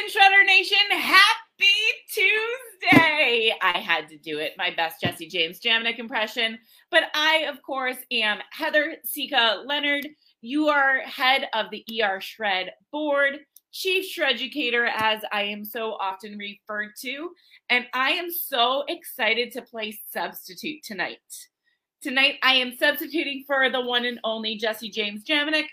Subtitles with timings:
[0.00, 0.78] in Shredder Nation.
[0.92, 1.66] Happy
[2.08, 3.52] Tuesday.
[3.60, 4.52] I had to do it.
[4.56, 6.58] My best Jesse James Jaminek impression.
[6.90, 10.08] But I, of course, am Heather Sika Leonard.
[10.40, 13.40] You are head of the ER Shred board,
[13.72, 17.30] chief shreducator, as I am so often referred to.
[17.68, 21.18] And I am so excited to play substitute tonight.
[22.00, 25.66] Tonight, I am substituting for the one and only Jesse James Jaminek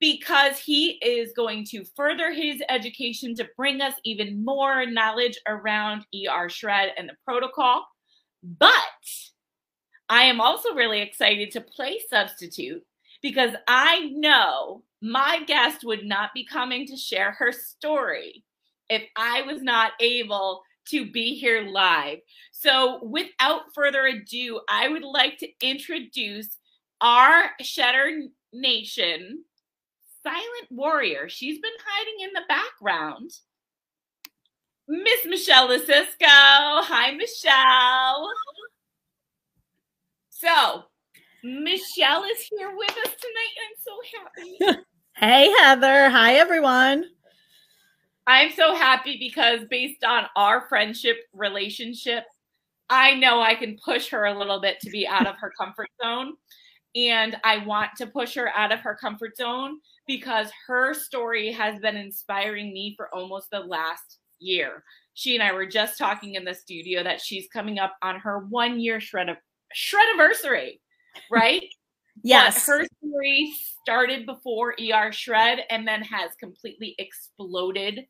[0.00, 6.06] because he is going to further his education to bring us even more knowledge around
[6.14, 7.86] ER Shred and the protocol.
[8.42, 8.72] But
[10.08, 12.82] I am also really excited to play substitute
[13.22, 18.44] because I know my guest would not be coming to share her story
[18.88, 22.18] if I was not able to be here live.
[22.52, 26.56] So, without further ado, I would like to introduce
[27.00, 29.44] our Shredder Nation
[30.22, 31.28] silent warrior.
[31.28, 33.30] She's been hiding in the background.
[34.88, 36.82] Miss Michelle Lasisco.
[36.82, 38.28] Hi, Michelle.
[40.30, 40.84] So,
[41.44, 43.54] Michelle is here with us tonight.
[43.62, 44.80] I'm so happy.
[45.16, 46.10] hey, Heather.
[46.10, 47.04] Hi, everyone.
[48.26, 52.24] I'm so happy because based on our friendship relationship,
[52.88, 55.88] I know I can push her a little bit to be out of her comfort
[56.02, 56.34] zone.
[56.96, 61.78] And I want to push her out of her comfort zone because her story has
[61.80, 64.82] been inspiring me for almost the last year.
[65.14, 68.40] She and I were just talking in the studio that she's coming up on her
[68.48, 69.36] one year shred of
[70.12, 70.80] anniversary,
[71.30, 71.64] right?
[72.22, 72.66] yes.
[72.66, 73.52] But her story
[73.82, 78.06] started before ER Shred and then has completely exploded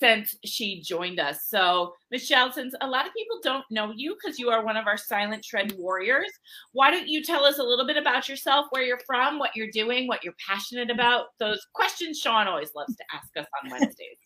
[0.00, 1.46] since she joined us.
[1.48, 4.86] So, Michelle, since a lot of people don't know you because you are one of
[4.86, 6.30] our silent shred warriors,
[6.72, 9.70] why don't you tell us a little bit about yourself, where you're from, what you're
[9.70, 11.26] doing, what you're passionate about?
[11.38, 14.18] Those questions Sean always loves to ask us on Wednesdays.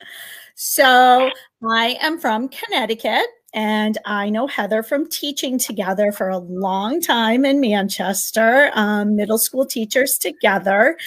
[0.54, 1.30] So,
[1.68, 3.26] I am from Connecticut.
[3.54, 9.38] And I know Heather from teaching together for a long time in Manchester, um, middle
[9.38, 10.98] school teachers together.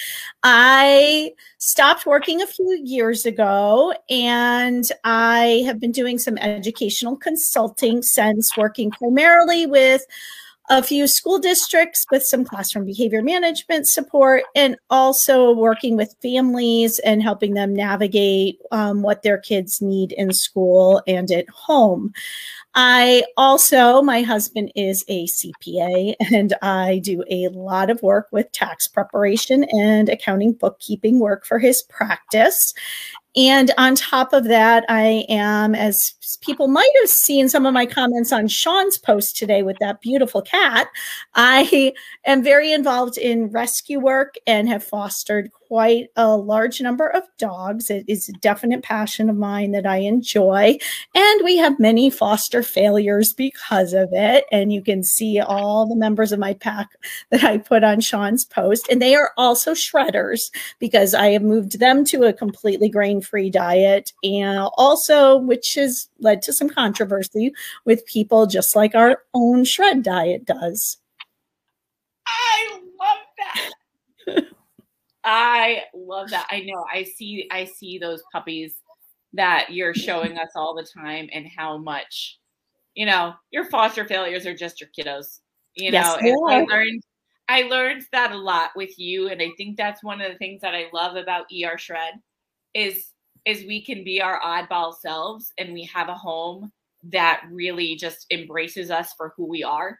[0.42, 8.02] I stopped working a few years ago and I have been doing some educational consulting
[8.02, 10.04] since working primarily with
[10.72, 16.98] a few school districts with some classroom behavior management support and also working with families
[17.00, 22.10] and helping them navigate um, what their kids need in school and at home.
[22.74, 28.50] I also, my husband is a CPA, and I do a lot of work with
[28.52, 32.72] tax preparation and accounting bookkeeping work for his practice.
[33.34, 36.12] And on top of that, I am, as
[36.42, 40.42] people might have seen some of my comments on Sean's post today with that beautiful
[40.42, 40.88] cat,
[41.34, 41.94] I
[42.26, 47.88] am very involved in rescue work and have fostered quite a large number of dogs.
[47.88, 50.76] It is a definite passion of mine that I enjoy.
[51.14, 54.44] And we have many foster failures because of it.
[54.52, 56.90] And you can see all the members of my pack
[57.30, 58.86] that I put on Sean's post.
[58.90, 63.48] And they are also shredders because I have moved them to a completely grain free
[63.48, 64.12] diet.
[64.22, 67.54] And also, which has led to some controversy
[67.86, 70.98] with people, just like our own shred diet does.
[72.26, 74.44] I love that.
[75.24, 76.46] I love that.
[76.50, 76.84] I know.
[76.92, 78.74] I see I see those puppies
[79.34, 82.38] that you're showing us all the time and how much
[82.94, 85.40] you know, your foster failures are just your kiddos.
[85.74, 87.02] You know, yes, I learned
[87.48, 90.60] I learned that a lot with you and I think that's one of the things
[90.60, 92.14] that I love about ER Shred
[92.74, 93.12] is
[93.44, 96.70] is we can be our oddball selves and we have a home
[97.04, 99.98] that really just embraces us for who we are.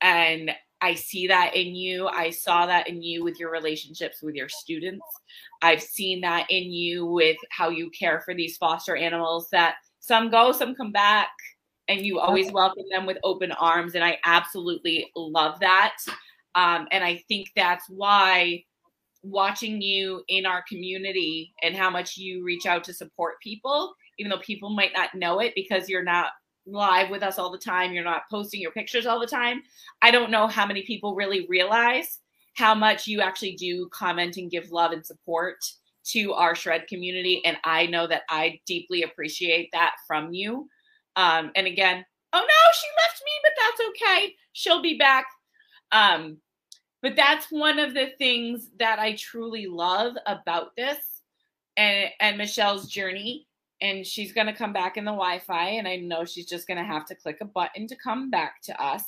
[0.00, 2.06] And I see that in you.
[2.06, 5.04] I saw that in you with your relationships with your students.
[5.62, 10.30] I've seen that in you with how you care for these foster animals that some
[10.30, 11.30] go, some come back,
[11.88, 13.94] and you always welcome them with open arms.
[13.94, 15.96] And I absolutely love that.
[16.54, 18.64] Um, and I think that's why
[19.22, 24.30] watching you in our community and how much you reach out to support people, even
[24.30, 26.28] though people might not know it because you're not
[26.70, 29.62] live with us all the time, you're not posting your pictures all the time.
[30.02, 32.18] I don't know how many people really realize
[32.54, 35.58] how much you actually do comment and give love and support
[36.04, 37.44] to our shred community.
[37.44, 40.68] And I know that I deeply appreciate that from you.
[41.16, 44.34] Um, and again, oh no, she left me, but that's okay.
[44.52, 45.26] She'll be back.
[45.92, 46.38] Um,
[47.02, 50.98] but that's one of the things that I truly love about this
[51.76, 53.47] and, and Michelle's journey
[53.80, 56.78] and she's going to come back in the Wi-Fi and I know she's just going
[56.78, 59.04] to have to click a button to come back to us.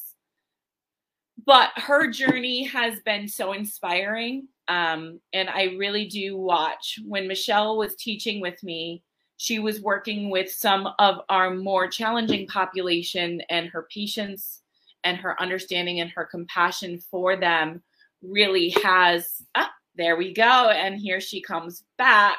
[1.46, 7.76] But her journey has been so inspiring um, and I really do watch when Michelle
[7.76, 9.02] was teaching with me
[9.40, 14.61] she was working with some of our more challenging population and her patience
[15.02, 17.82] and her understanding and her compassion for them
[18.22, 22.37] really has ah, there we go and here she comes back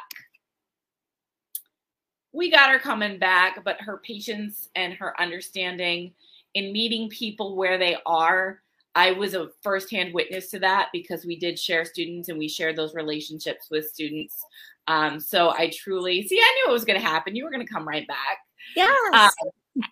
[2.33, 6.13] we got her coming back but her patience and her understanding
[6.53, 8.61] in meeting people where they are
[8.93, 12.75] I was a firsthand witness to that because we did share students and we shared
[12.75, 14.43] those relationships with students.
[14.87, 16.37] Um, so I truly see.
[16.37, 17.35] I knew it was going to happen.
[17.35, 18.39] You were going to come right back.
[18.75, 18.93] Yes.
[19.13, 19.83] Um,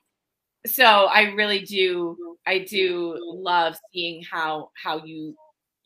[0.65, 2.17] so I really do.
[2.45, 5.35] I do love seeing how how you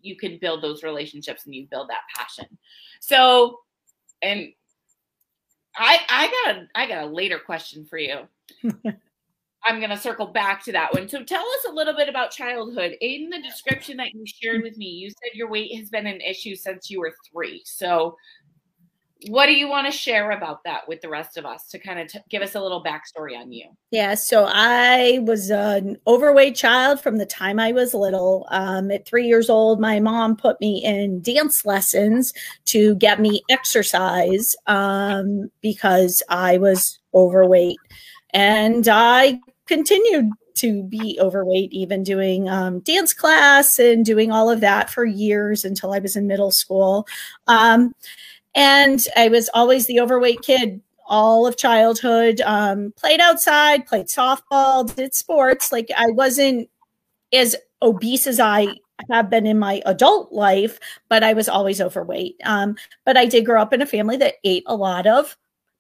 [0.02, 2.46] you can build those relationships and you build that passion.
[3.00, 3.60] So,
[4.22, 4.54] and
[5.76, 8.28] I I got a I got a later question for you.
[9.66, 11.08] I'm going to circle back to that one.
[11.08, 12.98] So tell us a little bit about childhood.
[13.00, 16.20] In the description that you shared with me, you said your weight has been an
[16.20, 17.62] issue since you were three.
[17.64, 18.18] So
[19.28, 22.00] what do you want to share about that with the rest of us to kind
[22.00, 23.66] of t- give us a little backstory on you?
[23.92, 28.48] Yeah, so I was an overweight child from the time I was little.
[28.50, 32.34] Um, at three years old, my mom put me in dance lessons
[32.66, 37.78] to get me exercise um, because I was overweight.
[38.32, 44.60] And I continued to be overweight, even doing um, dance class and doing all of
[44.62, 47.08] that for years until I was in middle school.
[47.48, 47.94] Um,
[48.56, 52.42] and I was always the overweight kid all of childhood.
[52.42, 55.72] Um, played outside, played softball, did sports.
[55.72, 56.70] Like I wasn't
[57.34, 58.68] as obese as I
[59.12, 60.80] have been in my adult life,
[61.10, 62.36] but I was always overweight.
[62.44, 65.38] Um, but I did grow up in a family that ate a lot of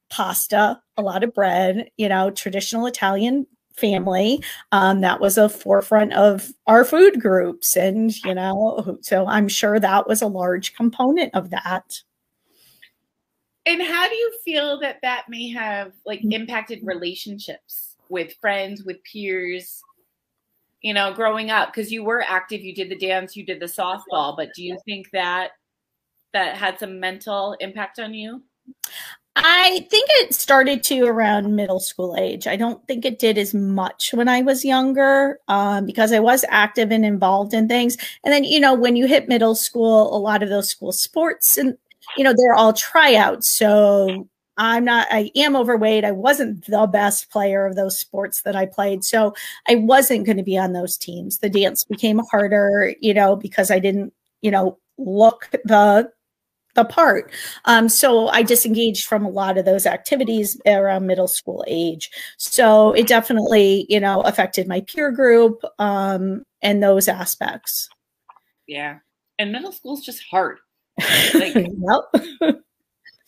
[0.09, 4.43] pasta, a lot of bread, you know, traditional Italian family.
[4.71, 7.75] Um, that was a forefront of our food groups.
[7.75, 12.01] And, you know, so I'm sure that was a large component of that.
[13.65, 16.33] And how do you feel that that may have like mm-hmm.
[16.33, 19.81] impacted relationships with friends, with peers,
[20.81, 21.73] you know, growing up?
[21.73, 24.77] Because you were active, you did the dance, you did the softball, but do you
[24.85, 25.51] think that
[26.33, 28.41] that had some mental impact on you?
[29.35, 32.45] I think it started to around middle school age.
[32.45, 36.45] I don't think it did as much when I was younger um, because I was
[36.49, 37.97] active and involved in things.
[38.23, 41.57] And then, you know, when you hit middle school, a lot of those school sports
[41.57, 41.77] and,
[42.17, 43.49] you know, they're all tryouts.
[43.49, 44.27] So
[44.57, 46.05] I'm not, I am overweight.
[46.05, 49.03] I wasn't the best player of those sports that I played.
[49.03, 49.33] So
[49.67, 51.39] I wasn't going to be on those teams.
[51.39, 56.11] The dance became harder, you know, because I didn't, you know, look the
[56.75, 57.31] the part.
[57.65, 62.09] Um, so I disengaged from a lot of those activities around middle school age.
[62.37, 67.89] So it definitely, you know, affected my peer group um, and those aspects.
[68.67, 68.99] Yeah.
[69.37, 70.59] And middle school is just hard.
[71.33, 71.55] Like,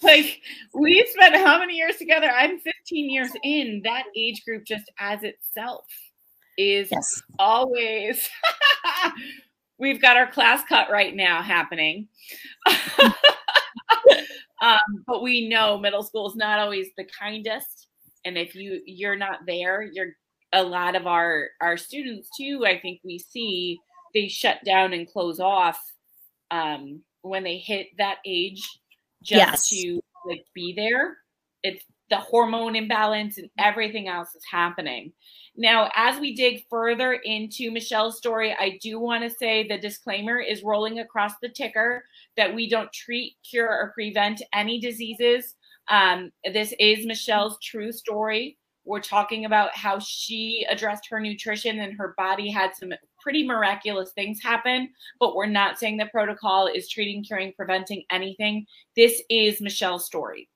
[0.03, 0.41] like
[0.73, 2.29] we spent how many years together?
[2.29, 3.81] I'm 15 years in.
[3.83, 5.85] That age group just as itself
[6.57, 7.21] is yes.
[7.39, 8.29] always
[9.77, 12.07] we've got our class cut right now happening.
[14.61, 17.87] um, but we know middle school is not always the kindest.
[18.25, 20.13] And if you you're not there, you're
[20.53, 22.65] a lot of our our students too.
[22.65, 23.79] I think we see
[24.13, 25.79] they shut down and close off
[26.51, 28.61] um, when they hit that age
[29.23, 29.69] just yes.
[29.69, 31.17] to like be there.
[31.63, 35.11] It's the hormone imbalance and everything else is happening.
[35.57, 40.39] Now, as we dig further into Michelle's story, I do want to say the disclaimer
[40.39, 42.03] is rolling across the ticker
[42.37, 45.55] that we don't treat, cure, or prevent any diseases.
[45.87, 48.57] Um, this is Michelle's true story.
[48.83, 52.91] We're talking about how she addressed her nutrition and her body had some
[53.25, 54.87] pretty miraculous things happen,
[55.19, 58.67] but we're not saying the protocol is treating, curing, preventing anything.
[58.95, 60.47] This is Michelle's story.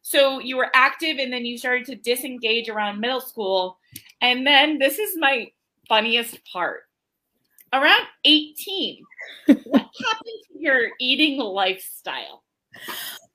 [0.00, 3.78] So you were active and then you started to disengage around middle school.
[4.22, 5.48] And then this is my
[5.86, 6.84] funniest part.
[7.74, 9.02] Around 18,
[9.46, 12.42] what happened to your eating lifestyle?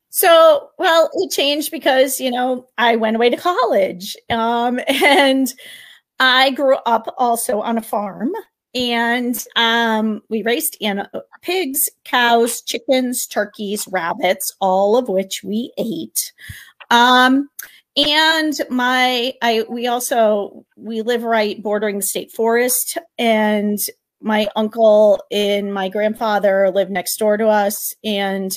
[0.10, 4.18] So, well, it changed because, you know, I went away to college.
[4.32, 5.54] Um, and
[6.20, 8.32] I grew up also on a farm
[8.78, 11.08] and um, we raised an-
[11.42, 16.32] pigs, cows, chickens, turkeys, rabbits, all of which we ate.
[16.92, 17.50] Um,
[17.96, 23.80] and my, I we also we live right bordering the state forest, and
[24.22, 28.52] my uncle and my grandfather live next door to us, and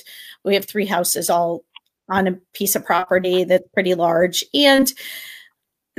[0.44, 1.64] we have three houses all
[2.10, 4.92] on a piece of property that's pretty large, and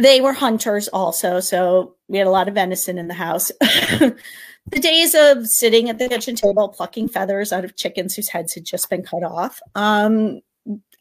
[0.02, 3.52] they were hunters also, so we had a lot of venison in the house.
[3.60, 8.54] the days of sitting at the kitchen table plucking feathers out of chickens whose heads
[8.54, 10.40] had just been cut off um,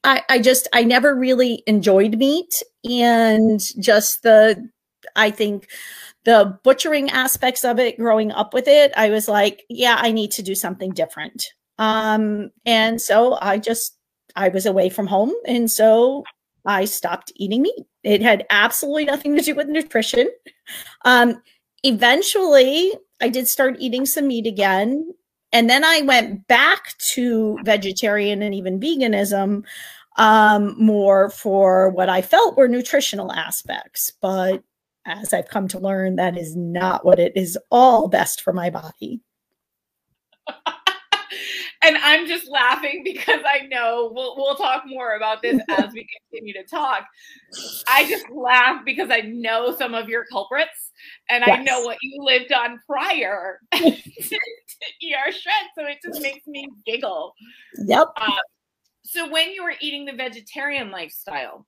[0.02, 2.54] I, I just I never really enjoyed meat
[2.88, 4.68] and just the
[5.16, 5.68] I think
[6.24, 10.30] the butchering aspects of it growing up with it, I was like, yeah, I need
[10.32, 11.44] to do something different.
[11.78, 13.96] Um, and so I just
[14.36, 16.24] I was away from home and so
[16.66, 17.86] I stopped eating meat.
[18.02, 20.28] It had absolutely nothing to do with nutrition.
[21.04, 21.42] Um,
[21.82, 25.12] eventually I did start eating some meat again
[25.52, 29.64] and then I went back to vegetarian and even veganism
[30.16, 34.12] um, more for what I felt were nutritional aspects.
[34.20, 34.62] But
[35.06, 38.70] as I've come to learn, that is not what it is all best for my
[38.70, 39.20] body.
[41.82, 46.06] and I'm just laughing because I know we'll we'll talk more about this as we
[46.30, 47.04] continue to talk.
[47.88, 50.92] I just laugh because I know some of your culprits
[51.28, 51.58] and yes.
[51.58, 56.68] I know what you lived on prior to, ER shred, so it just makes me
[56.86, 57.34] giggle.
[57.86, 58.08] Yep.
[58.20, 58.32] Um,
[59.04, 61.66] so when you were eating the vegetarian lifestyle,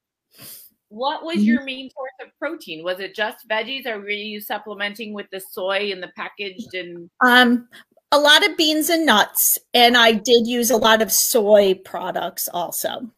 [0.88, 1.45] what was mm-hmm.
[1.45, 2.85] your main source of protein?
[2.85, 7.09] Was it just veggies, or were you supplementing with the soy and the packaged and?
[7.25, 7.69] Um,
[8.12, 12.47] a lot of beans and nuts, and I did use a lot of soy products
[12.52, 13.11] also.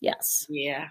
[0.00, 0.46] Yes.
[0.48, 0.88] Yeah.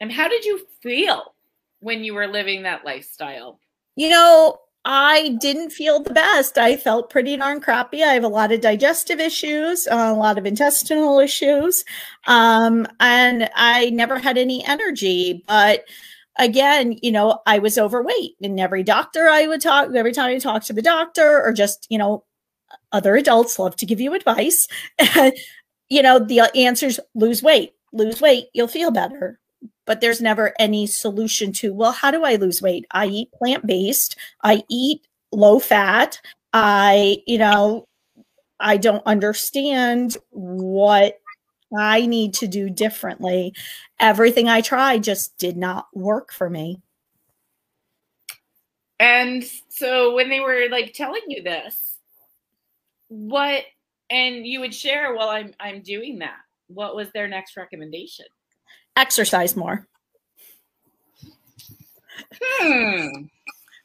[0.00, 1.34] And how did you feel
[1.78, 3.60] when you were living that lifestyle?
[3.96, 6.58] You know, I didn't feel the best.
[6.58, 8.02] I felt pretty darn crappy.
[8.02, 11.84] I have a lot of digestive issues, a lot of intestinal issues,
[12.26, 15.42] um, and I never had any energy.
[15.46, 15.84] But
[16.38, 18.36] again, you know, I was overweight.
[18.42, 21.86] And every doctor I would talk, every time I talked to the doctor or just,
[21.90, 22.24] you know,
[22.92, 24.66] other adults love to give you advice.
[25.88, 29.38] you know, the answers lose weight, lose weight, you'll feel better.
[29.86, 32.86] But there's never any solution to, well, how do I lose weight?
[32.90, 36.20] I eat plant based, I eat low fat,
[36.52, 37.86] I, you know,
[38.60, 41.18] I don't understand what
[41.78, 43.54] I need to do differently.
[44.00, 46.80] Everything I tried just did not work for me.
[49.00, 51.98] And so when they were like telling you this,
[53.08, 53.64] what
[54.10, 56.38] and you would share well I'm I'm doing that.
[56.68, 58.26] What was their next recommendation?
[58.96, 59.86] Exercise more.
[62.40, 63.24] Hmm.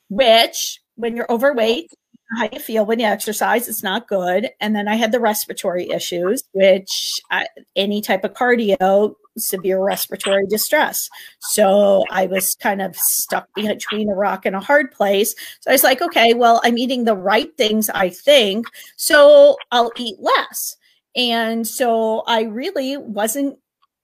[0.10, 1.92] Which when you're overweight,
[2.38, 4.50] how you feel when you exercise it's not good.
[4.60, 10.46] And then i had the respiratory issues which I, any type of cardio severe respiratory
[10.48, 11.10] distress.
[11.40, 15.34] So i was kind of stuck between a rock and a hard place.
[15.62, 18.68] So i was like okay well i'm eating the right things i think
[18.98, 20.78] so i'll eat less.
[21.16, 23.58] And so i really wasn't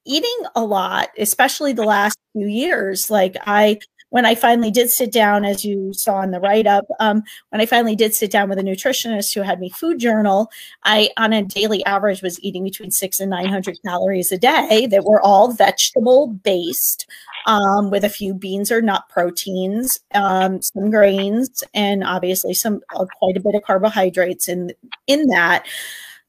[0.08, 3.10] eating a lot especially the last few years.
[3.10, 3.80] Like i
[4.10, 7.62] when I finally did sit down, as you saw in the write up, um, when
[7.62, 10.50] I finally did sit down with a nutritionist who had me food journal,
[10.84, 15.06] I, on a daily average, was eating between six and 900 calories a day that
[15.06, 17.08] were all vegetable based.
[17.48, 23.06] Um, with a few beans or nut proteins, um, some grains, and obviously some uh,
[23.20, 24.72] quite a bit of carbohydrates in
[25.06, 25.68] in that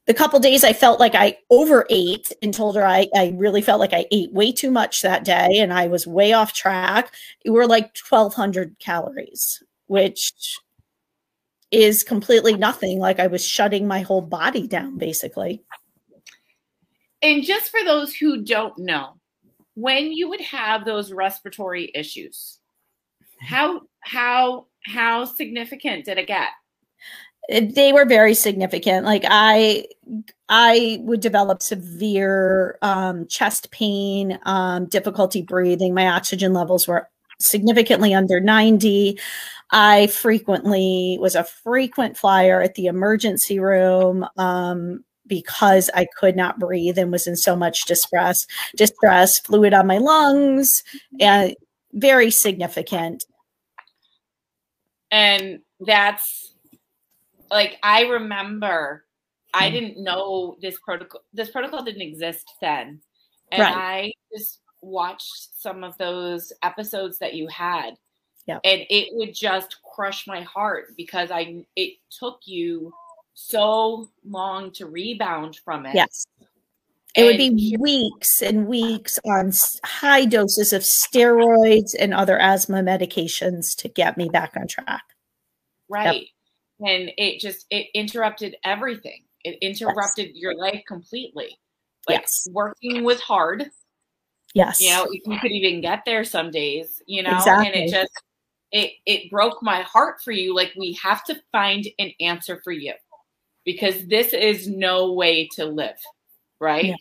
[0.07, 3.81] the couple days I felt like I overate and told her I, I really felt
[3.81, 7.13] like I ate way too much that day and I was way off track.
[7.43, 10.57] It were like 1200 calories, which
[11.71, 12.99] is completely nothing.
[12.99, 15.61] Like I was shutting my whole body down basically.
[17.21, 19.19] And just for those who don't know,
[19.73, 22.59] when you would have those respiratory issues,
[23.41, 26.49] how how how significant did it get?
[27.49, 29.05] They were very significant.
[29.05, 29.85] Like i
[30.49, 35.93] i would develop severe um, chest pain um, difficulty breathing.
[35.93, 39.19] My oxygen levels were significantly under 90
[39.69, 46.57] i frequently was a frequent flyer at the emergency room um, because i could not
[46.57, 50.81] breathe and was in so much distress distress fluid on my lungs
[51.19, 51.55] and
[51.93, 53.25] very significant.
[55.11, 56.53] And that's
[57.49, 59.05] like I remember
[59.53, 59.73] I hmm.
[59.73, 63.01] didn't know this protocol this protocol didn't exist then.
[63.51, 63.75] And right.
[63.75, 67.91] I just watched some of those episodes that you had.
[68.45, 68.59] Yeah.
[68.63, 72.93] And it would just crush my heart because I it took you
[73.33, 75.95] so long to rebound from it.
[75.95, 76.25] Yes.
[77.15, 79.51] It would be weeks and weeks on
[79.83, 85.01] high doses of steroids and other asthma medications to get me back on track.
[85.89, 86.21] Right.
[86.21, 86.23] Yep
[86.79, 90.35] and it just it interrupted everything it interrupted yes.
[90.35, 91.57] your life completely
[92.07, 92.47] like yes.
[92.51, 93.65] working was hard
[94.53, 97.67] yes you know you could even get there some days you know exactly.
[97.67, 98.11] and it just
[98.71, 102.71] it it broke my heart for you like we have to find an answer for
[102.71, 102.93] you
[103.65, 105.97] because this is no way to live
[106.59, 106.95] right yeah.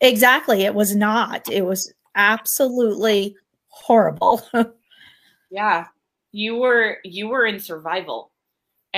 [0.00, 0.64] Exactly.
[0.64, 1.48] It was not.
[1.50, 3.36] It was absolutely
[3.68, 4.42] horrible.
[5.50, 5.86] yeah.
[6.32, 8.32] You were you were in survival.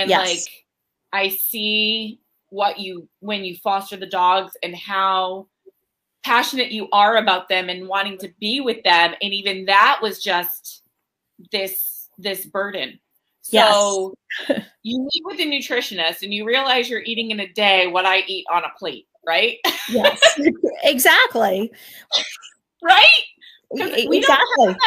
[0.01, 0.29] And yes.
[0.29, 0.65] like
[1.13, 5.47] I see what you when you foster the dogs and how
[6.25, 9.15] passionate you are about them and wanting to be with them.
[9.23, 10.83] And even that was just
[11.53, 12.99] this this burden.
[13.43, 14.15] So
[14.49, 14.65] yes.
[14.83, 18.19] you meet with a nutritionist and you realize you're eating in a day what i
[18.29, 19.59] eat on a plate right?
[19.89, 20.21] Yes.
[20.83, 21.71] Exactly.
[22.83, 23.09] Right?
[23.71, 24.47] We exactly.
[24.57, 24.79] don't have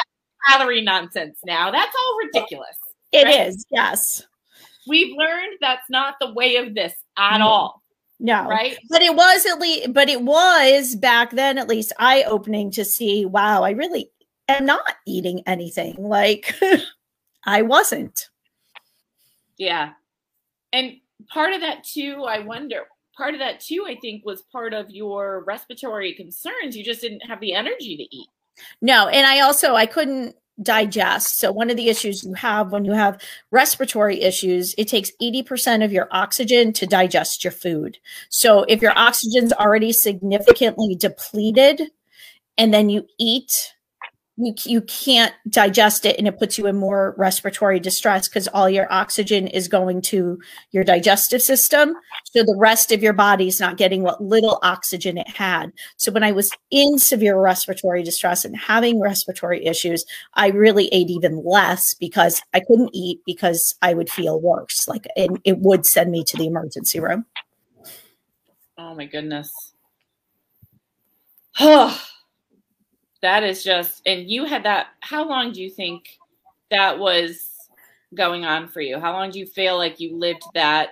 [0.50, 1.70] calorie nonsense now.
[1.70, 2.76] That's all ridiculous
[3.12, 3.48] It right?
[3.48, 4.24] is, yes
[4.88, 7.44] we've learned that's not the way of this at mm-hmm.
[7.44, 7.84] all
[8.24, 8.48] no.
[8.48, 8.78] Right.
[8.90, 12.86] But it was at least, but it was back then at least eye opening to
[12.86, 14.12] see, wow, I really
[14.48, 15.96] am not eating anything.
[15.98, 16.56] Like
[17.46, 18.30] I wasn't.
[19.58, 19.92] Yeah.
[20.72, 20.94] And
[21.28, 22.84] part of that too, I wonder,
[23.18, 26.78] part of that too, I think was part of your respiratory concerns.
[26.78, 28.30] You just didn't have the energy to eat.
[28.82, 29.10] No.
[29.10, 31.40] And I also, I couldn't digest.
[31.40, 35.84] So one of the issues you have when you have respiratory issues, it takes 80%
[35.84, 37.98] of your oxygen to digest your food.
[38.30, 41.82] So if your oxygen's already significantly depleted
[42.58, 43.74] and then you eat
[44.38, 48.68] you, you can't digest it and it puts you in more respiratory distress because all
[48.68, 50.40] your oxygen is going to
[50.72, 51.94] your digestive system.
[52.26, 55.72] So the rest of your body is not getting what little oxygen it had.
[55.98, 61.10] So when i was in severe respiratory distress and having respiratory issues i really ate
[61.10, 65.86] even less because i couldn't eat because i would feel worse like it, it would
[65.86, 67.26] send me to the emergency room.
[68.78, 69.52] Oh my goodness.
[71.60, 72.13] Oh
[73.24, 76.20] that is just and you had that how long do you think
[76.70, 77.50] that was
[78.14, 80.90] going on for you how long do you feel like you lived that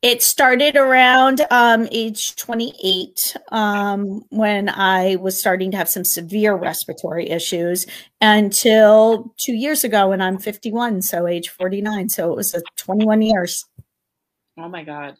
[0.00, 6.56] it started around um, age 28 um, when I was starting to have some severe
[6.56, 7.86] respiratory issues
[8.20, 12.08] until two years ago when I'm 51, so age 49.
[12.08, 13.64] So it was a 21 years.
[14.58, 15.18] Oh my God.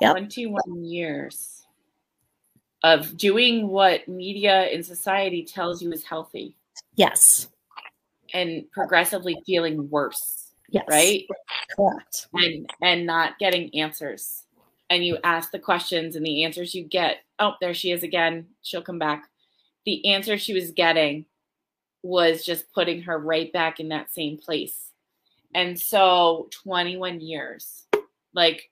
[0.00, 0.12] Yep.
[0.12, 1.65] 21 years
[2.86, 6.54] of doing what media and society tells you is healthy.
[6.94, 7.48] Yes.
[8.32, 10.52] And progressively feeling worse.
[10.70, 10.84] Yes.
[10.88, 11.26] Right?
[11.76, 12.28] Correct.
[12.32, 14.44] And and not getting answers.
[14.88, 18.46] And you ask the questions and the answers you get, oh, there she is again.
[18.62, 19.28] She'll come back.
[19.84, 21.26] The answer she was getting
[22.04, 24.92] was just putting her right back in that same place.
[25.56, 27.88] And so 21 years.
[28.32, 28.70] Like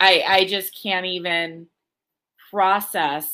[0.00, 1.66] I I just can't even
[2.50, 3.32] process.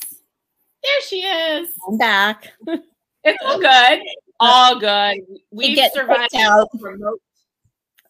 [0.82, 1.70] There she is.
[1.88, 2.52] I'm back.
[3.24, 4.00] It's all good.
[4.40, 5.18] All good.
[5.52, 6.66] We get survived out.
[6.80, 7.20] remote.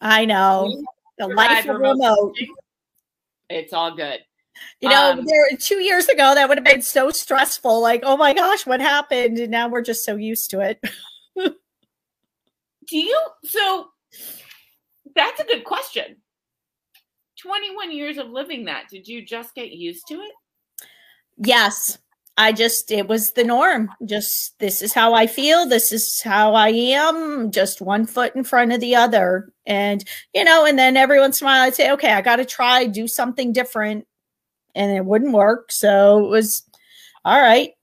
[0.01, 0.83] I know.
[1.19, 1.97] The life of remote.
[1.99, 2.35] remote.
[3.47, 4.21] It's all good.
[4.81, 7.81] You know, um, there two years ago that would have been so stressful.
[7.81, 9.37] Like, oh my gosh, what happened?
[9.37, 10.79] And now we're just so used to it.
[12.87, 13.89] do you so
[15.15, 16.17] that's a good question.
[17.39, 20.31] 21 years of living that, did you just get used to it?
[21.37, 21.97] Yes.
[22.35, 23.91] I just, it was the norm.
[24.05, 25.67] Just, this is how I feel.
[25.67, 27.51] This is how I am.
[27.51, 29.53] Just one foot in front of the other.
[29.67, 32.37] And, you know, and then every once in a while I'd say, okay, I got
[32.37, 34.07] to try, do something different.
[34.73, 35.71] And it wouldn't work.
[35.71, 36.63] So it was,
[37.23, 37.73] all right,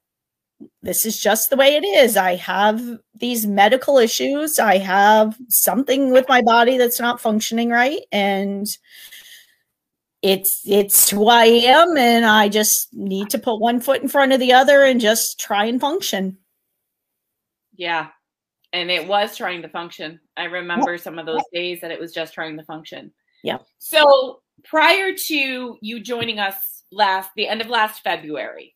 [0.83, 2.17] this is just the way it is.
[2.17, 2.83] I have
[3.15, 4.59] these medical issues.
[4.59, 8.01] I have something with my body that's not functioning right.
[8.11, 8.67] And,
[10.23, 14.33] it's it's who I am, and I just need to put one foot in front
[14.33, 16.37] of the other and just try and function.
[17.75, 18.09] Yeah,
[18.73, 20.21] and it was trying to function.
[20.37, 23.13] I remember some of those days that it was just trying to function.
[23.43, 23.59] Yeah.
[23.79, 28.75] So prior to you joining us last the end of last February,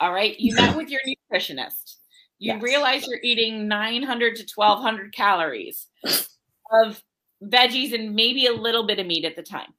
[0.00, 1.96] all right, you met with your nutritionist.
[2.38, 2.62] You yes.
[2.62, 7.02] realize you're eating 900 to 1200 calories of
[7.42, 9.72] veggies and maybe a little bit of meat at the time.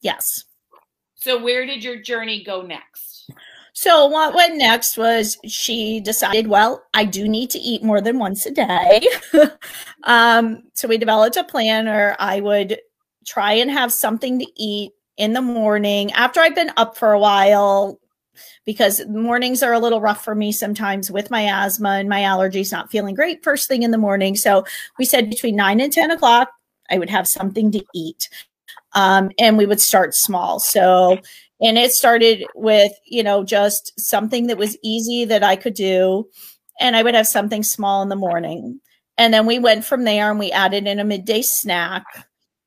[0.00, 0.44] Yes.
[1.24, 3.30] So where did your journey go next?
[3.72, 8.18] So what went next was she decided, well, I do need to eat more than
[8.18, 9.08] once a day.
[10.04, 12.78] um, so we developed a plan where I would
[13.24, 17.18] try and have something to eat in the morning after I've been up for a
[17.18, 17.98] while
[18.66, 22.70] because mornings are a little rough for me sometimes with my asthma and my allergies
[22.70, 24.36] not feeling great first thing in the morning.
[24.36, 24.66] So
[24.98, 26.50] we said between nine and 10 o'clock,
[26.90, 28.28] I would have something to eat
[28.94, 30.60] um, and we would start small.
[30.60, 31.18] So,
[31.60, 36.28] and it started with, you know, just something that was easy that I could do.
[36.80, 38.80] And I would have something small in the morning.
[39.16, 42.04] And then we went from there and we added in a midday snack.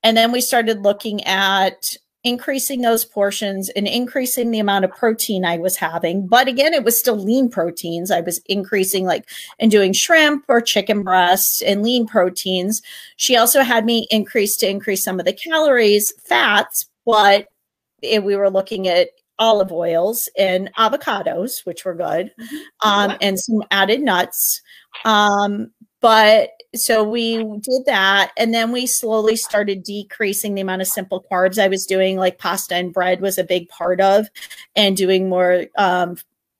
[0.03, 5.45] And then we started looking at increasing those portions and increasing the amount of protein
[5.45, 6.27] I was having.
[6.27, 8.11] But again, it was still lean proteins.
[8.11, 12.81] I was increasing like and doing shrimp or chicken breasts and lean proteins.
[13.15, 17.47] She also had me increase to increase some of the calories, fats, but
[18.01, 22.57] it, we were looking at olive oils and avocados, which were good, mm-hmm.
[22.87, 24.61] um, and some added nuts.
[25.05, 25.71] Um,
[26.07, 28.31] but so we did that.
[28.37, 32.37] And then we slowly started decreasing the amount of simple carbs I was doing, like
[32.37, 34.27] pasta and bread was a big part of,
[34.73, 36.15] and doing more um,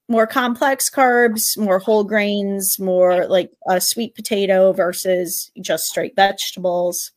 [0.09, 7.13] more complex carbs, more whole grains, more like a sweet potato versus just straight vegetables.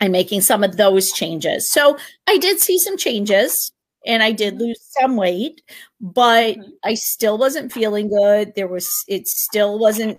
[0.00, 1.70] I'm making some of those changes.
[1.70, 3.72] So I did see some changes
[4.06, 5.60] and I did lose some weight,
[6.00, 6.70] but mm-hmm.
[6.82, 8.54] I still wasn't feeling good.
[8.56, 10.18] There was, it still wasn't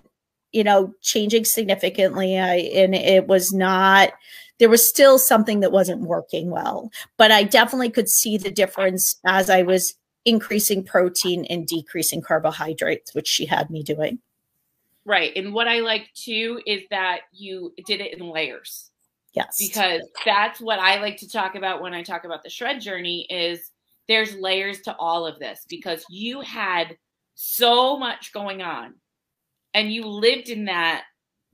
[0.52, 2.38] you know, changing significantly.
[2.38, 4.12] I, and it was not,
[4.58, 6.90] there was still something that wasn't working well.
[7.16, 13.14] But I definitely could see the difference as I was increasing protein and decreasing carbohydrates,
[13.14, 14.18] which she had me doing.
[15.04, 15.32] Right.
[15.34, 18.90] And what I like too is that you did it in layers.
[19.34, 19.56] Yes.
[19.58, 23.26] Because that's what I like to talk about when I talk about the shred journey
[23.30, 23.72] is
[24.06, 26.96] there's layers to all of this because you had
[27.34, 28.94] so much going on
[29.74, 31.04] and you lived in that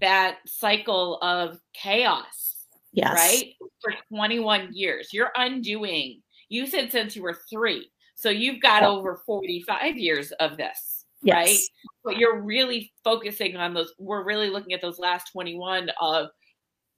[0.00, 3.14] that cycle of chaos yes.
[3.14, 3.54] right?
[3.82, 5.08] For 21 years.
[5.12, 8.98] You're undoing you said since you were three so you've got oh.
[8.98, 11.34] over 45 years of this yes.
[11.34, 11.58] right?
[12.04, 16.28] But you're really focusing on those we're really looking at those last 21 of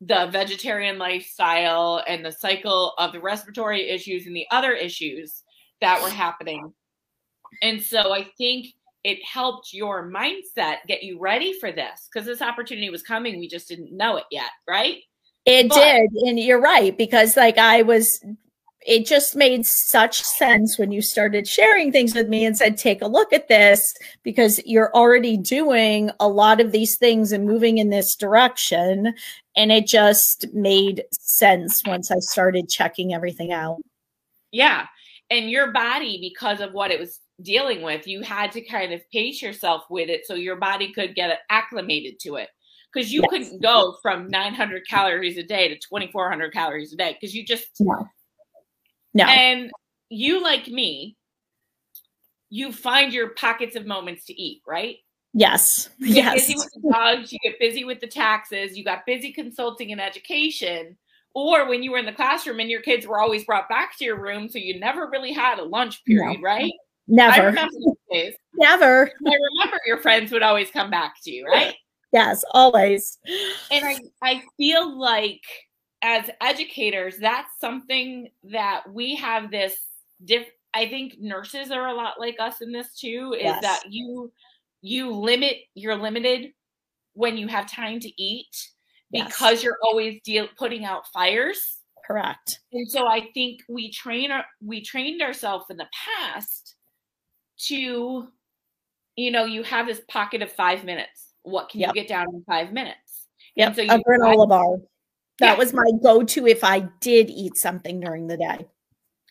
[0.03, 5.43] the vegetarian lifestyle and the cycle of the respiratory issues and the other issues
[5.83, 6.73] that were happening.
[7.63, 8.67] And so i think
[9.05, 13.39] it helped your mindset get you ready for this because this opportunity was coming.
[13.39, 14.99] We just didn't know it yet, right?
[15.47, 16.11] It but, did.
[16.29, 18.23] And you're right, because like I was,
[18.87, 23.03] it just made such sense when you started sharing things with me and said, take
[23.03, 27.79] a look at this because you're already doing a lot of these things and moving
[27.79, 29.15] in this direction.
[29.57, 33.79] And it just made sense once I started checking everything out.
[34.53, 34.87] Yeah.
[35.31, 39.01] And your body, because of what it was dealing with, you had to kind of
[39.11, 42.49] pace yourself with it so your body could get acclimated to it.
[42.93, 43.31] Because you yes.
[43.31, 47.69] couldn't go from 900 calories a day to 2,400 calories a day because you just
[47.79, 48.09] no.
[49.15, 49.25] no.
[49.25, 49.71] And
[50.09, 51.17] you, like me,
[52.49, 54.97] you find your pockets of moments to eat, right?
[55.33, 55.89] Yes.
[55.99, 56.35] You yes.
[56.35, 60.01] busy with the dogs, you get busy with the taxes, you got busy consulting and
[60.01, 60.97] education.
[61.33, 64.05] Or when you were in the classroom and your kids were always brought back to
[64.05, 66.43] your room, so you never really had a lunch period, no.
[66.43, 66.73] right?
[67.11, 67.43] Never.
[67.43, 68.35] I remember those days.
[68.55, 69.11] Never.
[69.27, 71.75] I remember your friends would always come back to you, right?
[72.13, 73.19] Yes, always.
[73.71, 75.43] And I, I feel like
[76.03, 79.77] as educators, that's something that we have this
[80.25, 83.63] diff I think nurses are a lot like us in this too, is yes.
[83.63, 84.33] that you
[84.83, 86.53] you limit you're limited
[87.15, 88.71] when you have time to eat
[89.11, 89.63] because yes.
[89.65, 91.79] you're always deal putting out fires.
[92.07, 92.61] Correct.
[92.73, 96.70] And so I think we train our we trained ourselves in the past
[97.67, 98.29] to,
[99.17, 101.33] you know, you have this pocket of five minutes.
[101.43, 101.89] What can yep.
[101.89, 103.27] you get down in five minutes?
[103.57, 104.77] Yep, so a granola bar.
[105.39, 105.55] That yeah.
[105.55, 108.67] was my go-to if I did eat something during the day.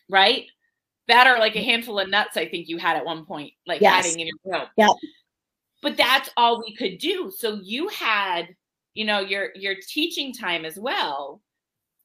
[0.08, 0.46] Right?
[1.08, 1.68] That or like a mm-hmm.
[1.68, 4.04] handful of nuts, I think you had at one point, like yes.
[4.04, 4.68] adding in your throat.
[4.76, 4.88] Yeah.
[5.82, 7.32] But that's all we could do.
[7.36, 8.48] So you had,
[8.94, 11.40] you know, your your teaching time as well.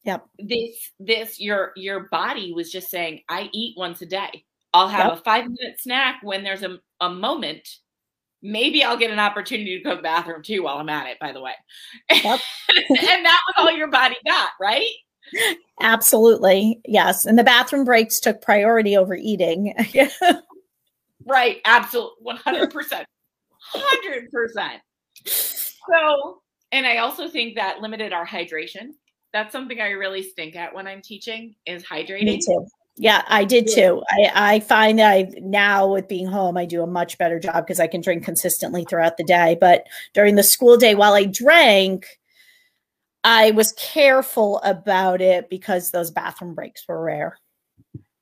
[0.05, 0.25] Yep.
[0.39, 4.45] This this your your body was just saying, I eat once a day.
[4.75, 5.19] I'll have yep.
[5.19, 7.65] a five minute snack when there's a, a moment.
[8.41, 11.17] Maybe I'll get an opportunity to go to the bathroom too while I'm at it,
[11.17, 11.53] by the way.
[12.11, 12.39] Yep.
[12.89, 14.89] and that was all your body got, right?
[15.81, 16.81] Absolutely.
[16.85, 17.25] Yes.
[17.25, 19.73] And the bathroom breaks took priority over eating.
[21.25, 21.61] right.
[21.63, 22.33] Absolutely.
[22.45, 23.05] 100%.
[23.73, 24.79] 100%.
[25.25, 26.41] So,
[26.73, 28.89] and I also think that limited our hydration.
[29.31, 32.25] That's something I really stink at when I'm teaching is hydrating.
[32.25, 32.67] Me too.
[32.97, 34.01] Yeah, I did too.
[34.09, 37.65] I, I find that I now with being home, I do a much better job
[37.65, 39.57] because I can drink consistently throughout the day.
[39.59, 42.19] But during the school day, while I drank,
[43.25, 47.37] I was careful about it because those bathroom breaks were rare.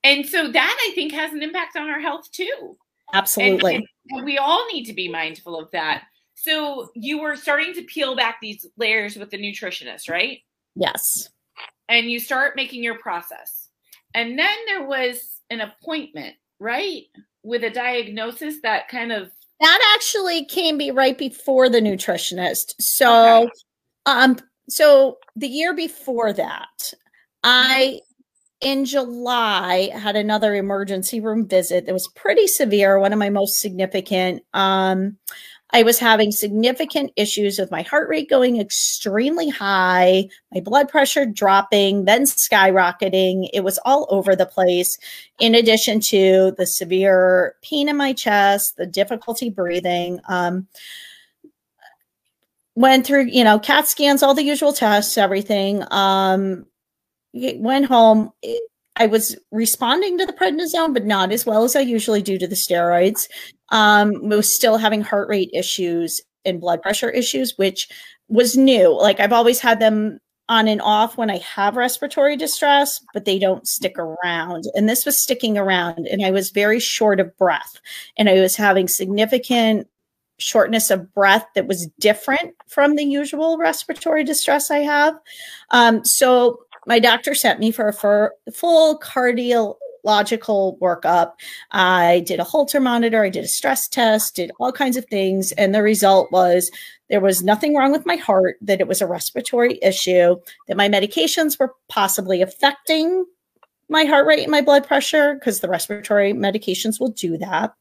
[0.03, 2.77] And so that I think has an impact on our health too.
[3.13, 3.75] Absolutely.
[3.75, 6.05] And, and we all need to be mindful of that.
[6.33, 10.39] So you were starting to peel back these layers with the nutritionist, right?
[10.75, 11.29] Yes.
[11.87, 13.62] And you start making your process
[14.13, 17.03] and then there was an appointment, right?
[17.43, 22.73] With a diagnosis that kind of that actually came be right before the nutritionist.
[22.79, 23.51] So okay.
[24.05, 24.37] um
[24.69, 26.93] so the year before that,
[27.43, 27.99] I
[28.63, 33.59] in July, had another emergency room visit that was pretty severe, one of my most
[33.59, 34.41] significant.
[34.53, 35.17] Um,
[35.73, 41.25] I was having significant issues with my heart rate going extremely high, my blood pressure
[41.25, 43.49] dropping, then skyrocketing.
[43.53, 44.99] It was all over the place,
[45.39, 50.19] in addition to the severe pain in my chest, the difficulty breathing.
[50.29, 50.67] Um,
[52.75, 55.83] went through, you know, CAT scans, all the usual tests, everything.
[55.89, 56.67] Um,
[57.33, 58.31] went home.
[58.43, 58.61] It,
[58.95, 62.47] I was responding to the prednisone, but not as well as I usually do to
[62.47, 63.27] the steroids.
[63.69, 67.87] Um, was still having heart rate issues and blood pressure issues, which
[68.27, 68.95] was new.
[68.95, 73.39] Like I've always had them on and off when I have respiratory distress, but they
[73.39, 74.65] don't stick around.
[74.75, 77.79] And this was sticking around, and I was very short of breath,
[78.17, 79.87] and I was having significant
[80.39, 85.15] shortness of breath that was different from the usual respiratory distress I have.
[85.69, 91.33] Um, so my doctor sent me for a full cardiological workup.
[91.71, 95.51] I did a Holter monitor, I did a stress test, did all kinds of things.
[95.53, 96.71] And the result was
[97.09, 100.35] there was nothing wrong with my heart, that it was a respiratory issue,
[100.67, 103.25] that my medications were possibly affecting
[103.89, 107.73] my heart rate and my blood pressure because the respiratory medications will do that.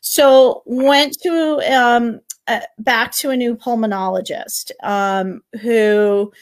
[0.00, 6.32] So went to um, uh, back to a new pulmonologist um, who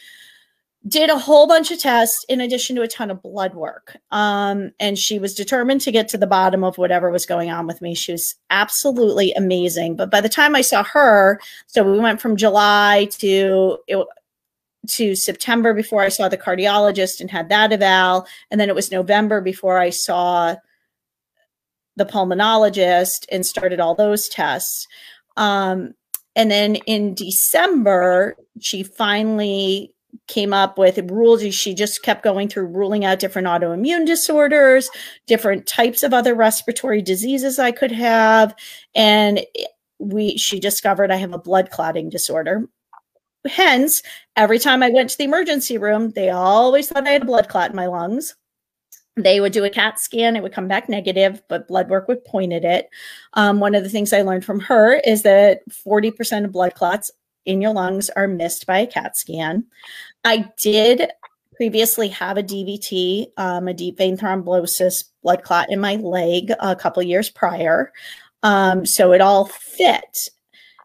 [0.88, 3.97] did a whole bunch of tests in addition to a ton of blood work.
[4.11, 7.66] Um, and she was determined to get to the bottom of whatever was going on
[7.66, 7.95] with me.
[7.95, 9.95] She was absolutely amazing.
[9.95, 13.79] But by the time I saw her, so we went from July to
[14.88, 18.90] to September before I saw the cardiologist and had that eval, and then it was
[18.90, 20.57] November before I saw
[21.95, 24.88] the pulmonologist and started all those tests.
[25.37, 25.95] Um,
[26.35, 29.95] and then in December, she finally
[30.29, 31.42] came up with rules.
[31.55, 34.90] She just kept going through ruling out different autoimmune disorders,
[35.27, 38.55] different types of other respiratory diseases I could have.
[38.94, 39.44] And
[39.98, 42.68] we she discovered I have a blood clotting disorder.
[43.48, 44.03] Hence,
[44.37, 47.48] every time I went to the emergency room, they always thought I had a blood
[47.48, 48.37] clot in my lungs.
[49.16, 52.25] They would do a CAT scan, it would come back negative, but blood work would
[52.25, 52.88] point at it.
[53.35, 57.11] Um, one of the things I learned from her is that 40% of blood clots
[57.44, 59.64] in your lungs are missed by a CAT scan.
[60.24, 61.11] I did
[61.55, 66.74] previously have a DVT, um, a deep vein thrombosis blood clot in my leg a
[66.74, 67.92] couple years prior.
[68.42, 70.28] Um, so it all fit.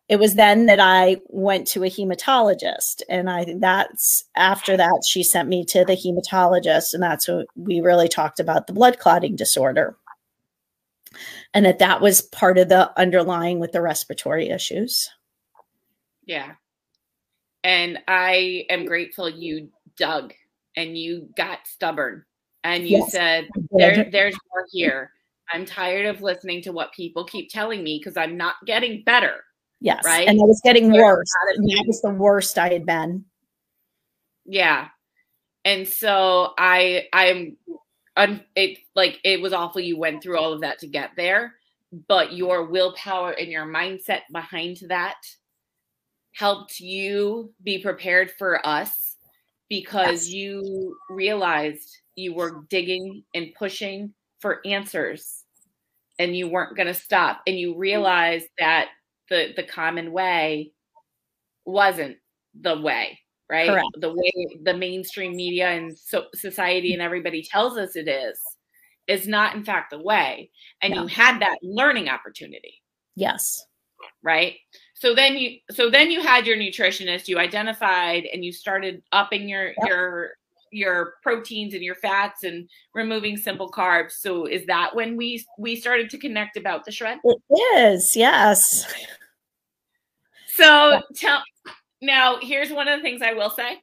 [0.09, 5.21] It was then that I went to a hematologist, and I that's after that she
[5.21, 9.35] sent me to the hematologist, and that's what we really talked about the blood clotting
[9.35, 9.97] disorder,
[11.53, 15.09] and that that was part of the underlying with the respiratory issues.
[16.27, 16.51] Yeah.
[17.63, 20.33] And I am grateful you dug
[20.75, 22.23] and you got stubborn
[22.63, 25.11] and you yes, said, there, there's more here.
[25.51, 29.43] I'm tired of listening to what people keep telling me because I'm not getting better.
[29.79, 30.03] Yes.
[30.05, 30.27] Right.
[30.27, 31.31] And I was getting worse.
[31.55, 33.25] that was the worst I had been.
[34.45, 34.89] Yeah.
[35.63, 37.57] And so I, I'm,
[38.15, 41.53] I'm, it like it was awful you went through all of that to get there,
[42.07, 45.17] but your willpower and your mindset behind that
[46.37, 49.15] helped you be prepared for us
[49.69, 50.29] because yes.
[50.29, 55.43] you realized you were digging and pushing for answers
[56.19, 57.41] and you weren't going to stop.
[57.47, 57.79] And you mm.
[57.79, 58.89] realized that
[59.29, 60.71] the the common way
[61.65, 62.17] wasn't
[62.59, 63.19] the way
[63.49, 63.69] right?
[63.69, 63.87] Correct.
[63.99, 64.31] the way
[64.63, 68.39] the mainstream media and so society and everybody tells us it is
[69.07, 70.51] is not in fact the way.
[70.83, 71.01] And no.
[71.01, 72.81] you had that learning opportunity.
[73.15, 73.65] Yes.
[74.21, 74.55] Right
[74.99, 79.47] so then you so then you had your nutritionist you identified and you started upping
[79.47, 79.87] your yep.
[79.87, 80.31] your
[80.71, 84.11] your proteins and your fats and removing simple carbs.
[84.11, 87.41] So is that when we we started to connect about the shred it
[87.77, 88.91] is yes.
[90.47, 91.43] So tell
[92.01, 93.81] now here's one of the things i will say.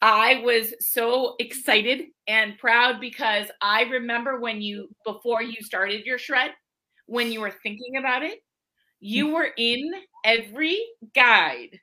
[0.00, 6.18] I was so excited and proud because i remember when you before you started your
[6.18, 6.52] shred
[7.06, 8.40] when you were thinking about it
[9.00, 9.92] you were in
[10.24, 10.80] every
[11.14, 11.78] guide,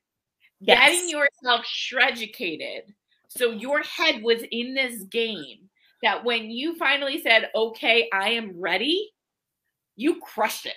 [0.60, 0.78] yes.
[0.78, 2.94] getting yourself shreducated.
[3.28, 5.70] So your head was in this game
[6.02, 9.12] that when you finally said, okay, I am ready,
[9.96, 10.76] you crushed it.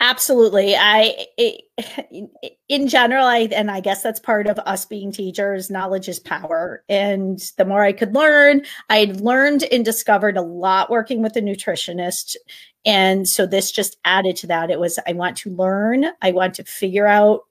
[0.00, 0.76] Absolutely.
[0.76, 1.62] I, it,
[2.68, 6.84] in general, I, and I guess that's part of us being teachers, knowledge is power.
[6.88, 11.40] And the more I could learn, I learned and discovered a lot working with a
[11.40, 12.36] nutritionist
[12.84, 14.70] and so this just added to that.
[14.70, 17.42] It was, I want to learn, I want to figure out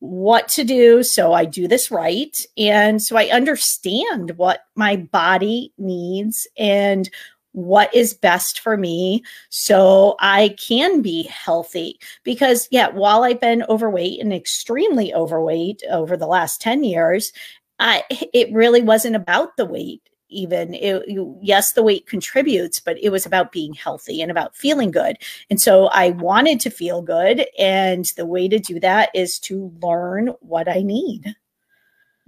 [0.00, 2.44] what to do so I do this right.
[2.58, 7.08] And so I understand what my body needs and
[7.52, 11.98] what is best for me so I can be healthy.
[12.22, 17.32] Because, yeah, while I've been overweight and extremely overweight over the last 10 years,
[17.78, 21.04] I, it really wasn't about the weight even it,
[21.40, 25.16] yes the weight contributes but it was about being healthy and about feeling good
[25.50, 29.72] and so i wanted to feel good and the way to do that is to
[29.80, 31.34] learn what i need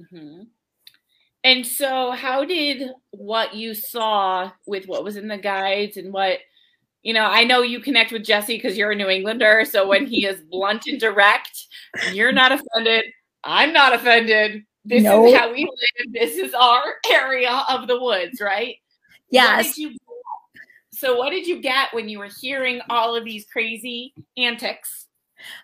[0.00, 0.42] mm-hmm.
[1.44, 6.38] and so how did what you saw with what was in the guides and what
[7.02, 10.06] you know i know you connect with jesse because you're a new englander so when
[10.06, 11.66] he is blunt and direct
[12.12, 13.04] you're not offended
[13.44, 15.28] i'm not offended this nope.
[15.28, 16.12] is how we live.
[16.12, 18.76] This is our area of the woods, right?
[19.30, 19.66] Yes.
[19.66, 19.96] What you,
[20.90, 25.06] so, what did you get when you were hearing all of these crazy antics?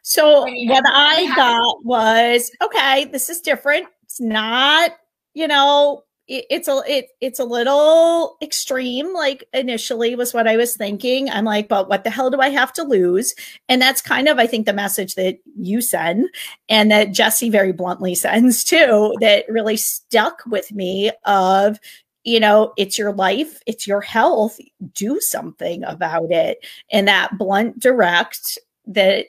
[0.02, 3.86] So, what I got was okay, this is different.
[4.04, 4.92] It's not,
[5.32, 10.56] you know, it, it's a it it's a little extreme like initially was what i
[10.56, 11.28] was thinking.
[11.30, 13.34] I'm like but what the hell do i have to lose?
[13.68, 16.28] And that's kind of i think the message that you send
[16.68, 21.78] and that jesse very bluntly sends too that really stuck with me of
[22.24, 24.58] you know it's your life it's your health
[24.94, 26.64] do something about it.
[26.90, 29.26] And that blunt direct that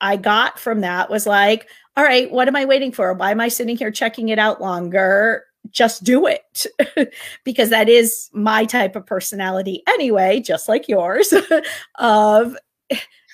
[0.00, 3.12] i got from that was like all right what am i waiting for?
[3.14, 6.66] Why am i sitting here checking it out longer just do it.
[7.44, 11.32] Because that is my type of personality anyway just like yours
[11.96, 12.56] of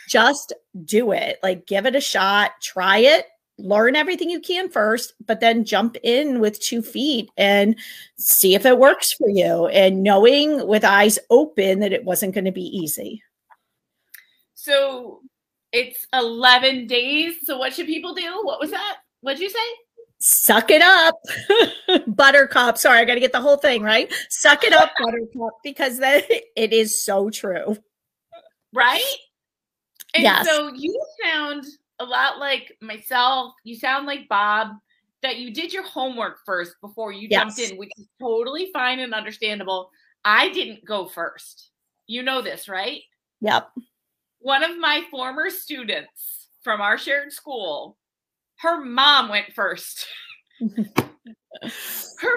[0.09, 0.53] just
[0.85, 1.39] do it.
[1.43, 3.27] Like give it a shot try it
[3.59, 7.77] learn everything you can first but then jump in with two feet and
[8.17, 12.45] see if it works for you and knowing with eyes open that it wasn't going
[12.45, 13.23] to be easy.
[14.55, 15.21] So
[15.73, 18.41] it's 11 days so what should people do?
[18.43, 18.99] What was that?
[19.21, 19.59] What'd you say
[20.23, 21.21] suck it up.
[22.07, 22.79] Buttercup.
[22.79, 24.13] Sorry i got to get the whole thing right?
[24.31, 26.25] Suck it up buttercup because that
[26.57, 27.77] it is so true.
[28.73, 29.03] Right?
[30.15, 30.47] And yes.
[30.47, 31.65] so you sound
[31.99, 33.55] a lot like myself.
[33.65, 34.69] You sound like bob
[35.23, 37.57] that you did your homework first before you yes.
[37.57, 39.91] jumped in which is totally fine and understandable.
[40.25, 41.71] I didn't go first.
[42.07, 43.01] You know this right?
[43.41, 43.71] Yep.
[44.39, 47.97] One of my former students from our shared school
[48.63, 50.07] her mom went first.
[50.61, 50.71] her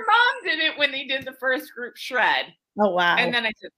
[0.07, 2.47] mom did it when they did the first group shred.
[2.79, 3.15] Oh wow.
[3.15, 3.69] And then I said,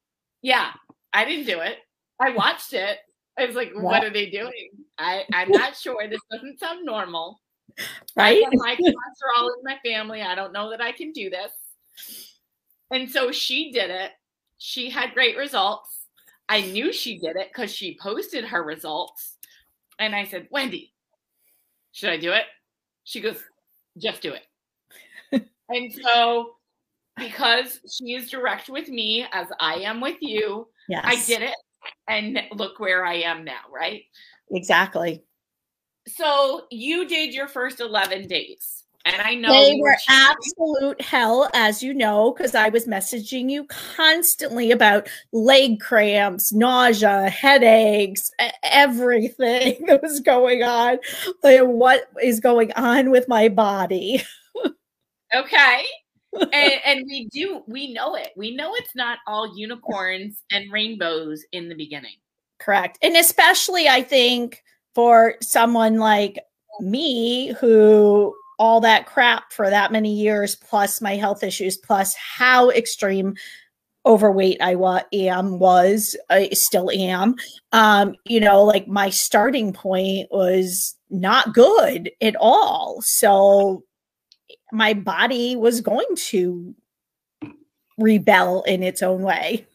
[0.41, 0.71] Yeah,
[1.13, 1.77] I didn't do it.
[2.19, 2.97] I watched it.
[3.37, 4.69] I was like, what, what are they doing?
[4.97, 6.07] I, I'm not sure.
[6.09, 7.39] This doesn't sound normal.
[8.15, 8.41] Right?
[8.53, 10.23] my cholesterol in my family.
[10.23, 11.51] I don't know that I can do this.
[12.89, 14.11] And so she did it.
[14.57, 16.05] She had great results.
[16.49, 19.37] I knew she did it because she posted her results.
[19.99, 20.93] And I said, Wendy,
[21.97, 22.43] should I do it?
[23.05, 23.37] She goes,
[23.97, 25.47] Just do it.
[25.69, 26.51] and so,
[27.17, 31.01] because she is direct with me as I am with you, yes.
[31.03, 31.55] I did it.
[32.07, 34.03] And look where I am now, right?
[34.51, 35.23] Exactly.
[36.07, 38.83] So, you did your first 11 days.
[39.07, 43.63] And I know they were absolute hell, as you know, because I was messaging you
[43.65, 48.29] constantly about leg cramps, nausea, headaches,
[48.63, 50.97] everything that was going on.
[51.41, 54.23] Like, what is going on with my body?
[55.33, 55.85] okay.
[56.33, 58.31] and, and we do, we know it.
[58.35, 62.15] We know it's not all unicorns and rainbows in the beginning.
[62.59, 62.97] Correct.
[63.01, 66.39] And especially, I think, for someone like
[66.81, 72.69] me who all that crap for that many years, plus my health issues, plus how
[72.71, 73.35] extreme
[74.05, 77.35] overweight I wa- am was I still am.
[77.71, 83.01] Um, you know, like my starting point was not good at all.
[83.01, 83.83] So
[84.71, 86.73] my body was going to
[87.97, 89.67] rebel in its own way.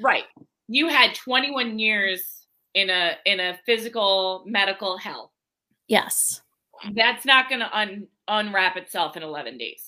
[0.00, 0.24] Right.
[0.68, 5.32] You had 21 years in a in a physical medical hell.
[5.88, 6.42] Yes
[6.94, 9.84] that's not going to un- unwrap itself in 11 days.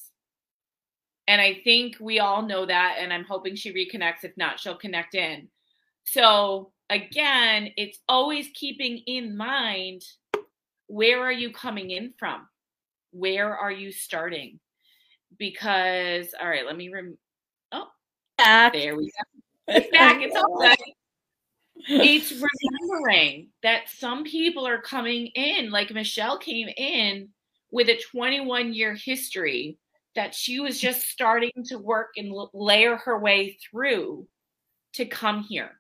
[1.29, 2.97] And I think we all know that.
[2.99, 4.25] And I'm hoping she reconnects.
[4.25, 5.49] If not, she'll connect in.
[6.05, 10.03] So, again, it's always keeping in mind
[10.89, 12.49] where are you coming in from?
[13.13, 14.59] Where are you starting?
[15.39, 17.17] Because, all right, let me rem.
[17.71, 17.87] Oh,
[18.37, 18.73] back.
[18.73, 19.75] there we go.
[19.75, 20.21] It's back.
[20.21, 20.77] It's all good
[21.89, 22.33] it's
[22.81, 27.29] remembering that some people are coming in, like Michelle came in
[27.71, 29.79] with a 21 year history
[30.17, 34.27] that she was just starting to work and layer her way through
[34.95, 35.71] to come here.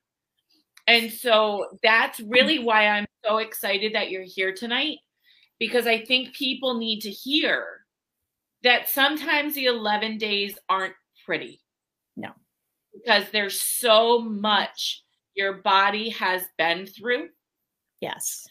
[0.86, 2.64] And so that's really mm.
[2.64, 4.98] why I'm so excited that you're here tonight
[5.58, 7.84] because I think people need to hear
[8.62, 10.94] that sometimes the 11 days aren't
[11.24, 11.60] pretty.
[12.16, 12.30] No.
[12.92, 15.02] Because there's so much
[15.34, 17.28] your body has been through.
[18.00, 18.46] Yes.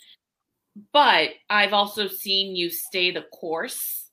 [0.94, 4.10] But I've also seen you stay the course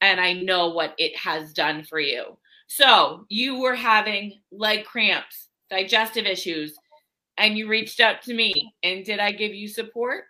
[0.00, 2.36] and I know what it has done for you.
[2.66, 6.74] So you were having leg cramps, digestive issues,
[7.36, 8.74] and you reached out to me.
[8.82, 10.24] And did I give you support?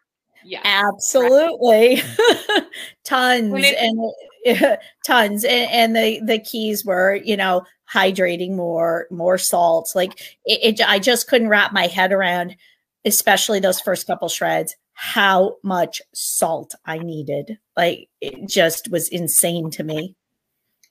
[0.45, 0.61] Yeah.
[0.65, 2.03] Absolutely.
[3.05, 5.45] tons it, and tons.
[5.45, 7.63] And, and, the the keys were, you know,
[7.93, 9.95] hydrating more, more salts.
[9.95, 12.57] Like it, it I just couldn't wrap my head around,
[13.05, 17.59] especially those first couple shreds, how much salt I needed.
[17.77, 20.15] Like it just was insane to me.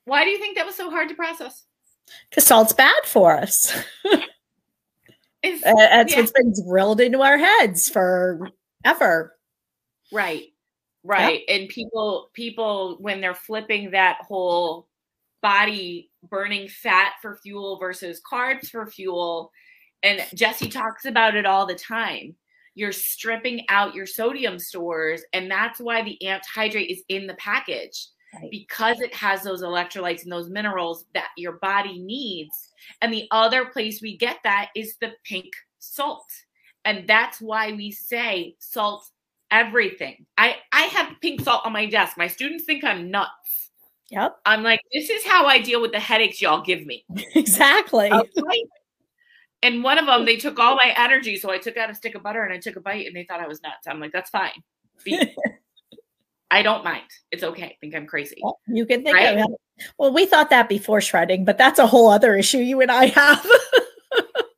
[0.06, 1.66] Why do you think that was so hard to process?
[2.30, 3.78] Because salt's bad for us.
[5.44, 6.20] That's yeah.
[6.20, 9.38] what's been drilled into our heads forever.
[10.12, 10.48] Right.
[11.04, 11.44] Right.
[11.48, 11.62] Yep.
[11.62, 14.88] And people people when they're flipping that whole
[15.42, 19.52] body burning fat for fuel versus carbs for fuel
[20.04, 22.36] and Jesse talks about it all the time.
[22.76, 27.36] You're stripping out your sodium stores and that's why the amped hydrate is in the
[27.36, 28.08] package.
[28.34, 28.52] Right.
[28.52, 32.54] Because it has those electrolytes and those minerals that your body needs.
[33.02, 35.48] And the other place we get that is the pink
[35.80, 36.30] salt.
[36.86, 39.10] And that's why we say salt
[39.52, 40.26] everything.
[40.38, 42.18] I I have pink salt on my desk.
[42.18, 43.72] My students think I'm nuts.
[44.10, 44.38] Yep.
[44.46, 47.06] I'm like, this is how I deal with the headaches y'all give me.
[47.36, 48.12] exactly.
[48.12, 48.66] Okay.
[49.62, 52.16] And one of them, they took all my energy, so I took out a stick
[52.16, 53.88] of butter and I took a bite, and they thought I was nuts.
[53.88, 54.52] I'm like, that's fine.
[56.52, 57.04] I don't mind.
[57.32, 57.66] It's okay.
[57.66, 58.40] I think I'm crazy.
[58.42, 59.38] Well, you can think right?
[59.38, 59.60] of it.
[59.98, 63.06] Well, we thought that before shredding, but that's a whole other issue you and I
[63.08, 63.46] have.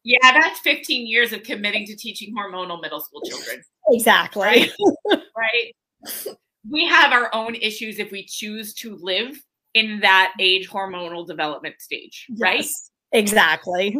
[0.03, 3.61] yeah, that's 15 years of committing to teaching hormonal middle school children.
[3.89, 4.41] Exactly.
[4.41, 4.71] Right?
[5.37, 6.35] right?
[6.69, 9.39] We have our own issues if we choose to live
[9.73, 12.65] in that age hormonal development stage, yes, right?
[13.13, 13.97] Exactly.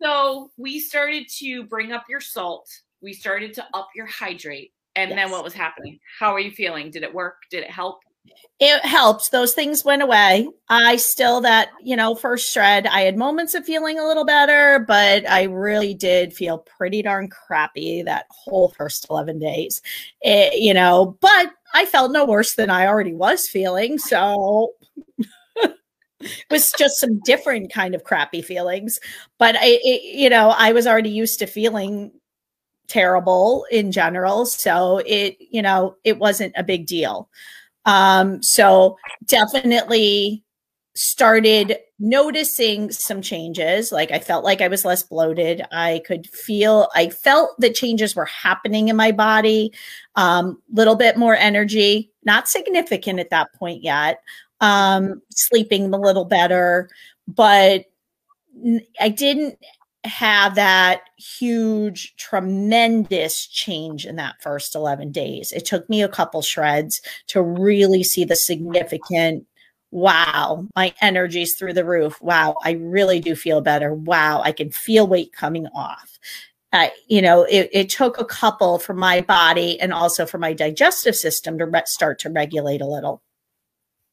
[0.00, 2.68] So we started to bring up your salt.
[3.02, 4.72] We started to up your hydrate.
[4.96, 5.16] And yes.
[5.16, 5.98] then what was happening?
[6.18, 6.90] How are you feeling?
[6.90, 7.36] Did it work?
[7.50, 8.00] Did it help?
[8.60, 9.30] It helped.
[9.30, 10.48] Those things went away.
[10.68, 14.84] I still that, you know, first shred, I had moments of feeling a little better,
[14.86, 19.80] but I really did feel pretty darn crappy that whole first 11 days.
[20.22, 23.96] It, you know, but I felt no worse than I already was feeling.
[23.96, 24.72] So
[25.16, 25.76] it
[26.50, 28.98] was just some different kind of crappy feelings.
[29.38, 32.10] But I, it, you know, I was already used to feeling
[32.88, 34.46] terrible in general.
[34.46, 37.28] So it, you know, it wasn't a big deal.
[37.84, 40.44] Um, so definitely
[40.94, 43.92] started noticing some changes.
[43.92, 45.62] Like I felt like I was less bloated.
[45.70, 49.72] I could feel, I felt that changes were happening in my body.
[50.16, 54.22] Um, a little bit more energy, not significant at that point yet.
[54.60, 56.90] Um, sleeping a little better,
[57.28, 57.84] but
[59.00, 59.58] I didn't
[60.08, 65.52] have that huge, tremendous change in that first 11 days.
[65.52, 69.46] It took me a couple shreds to really see the significant
[69.90, 72.20] wow, my energy's through the roof.
[72.20, 73.94] Wow, I really do feel better.
[73.94, 76.18] Wow, I can feel weight coming off.
[76.72, 80.52] Uh, you know, it, it, took a couple for my body and also for my
[80.52, 83.22] digestive system to re- start to regulate a little.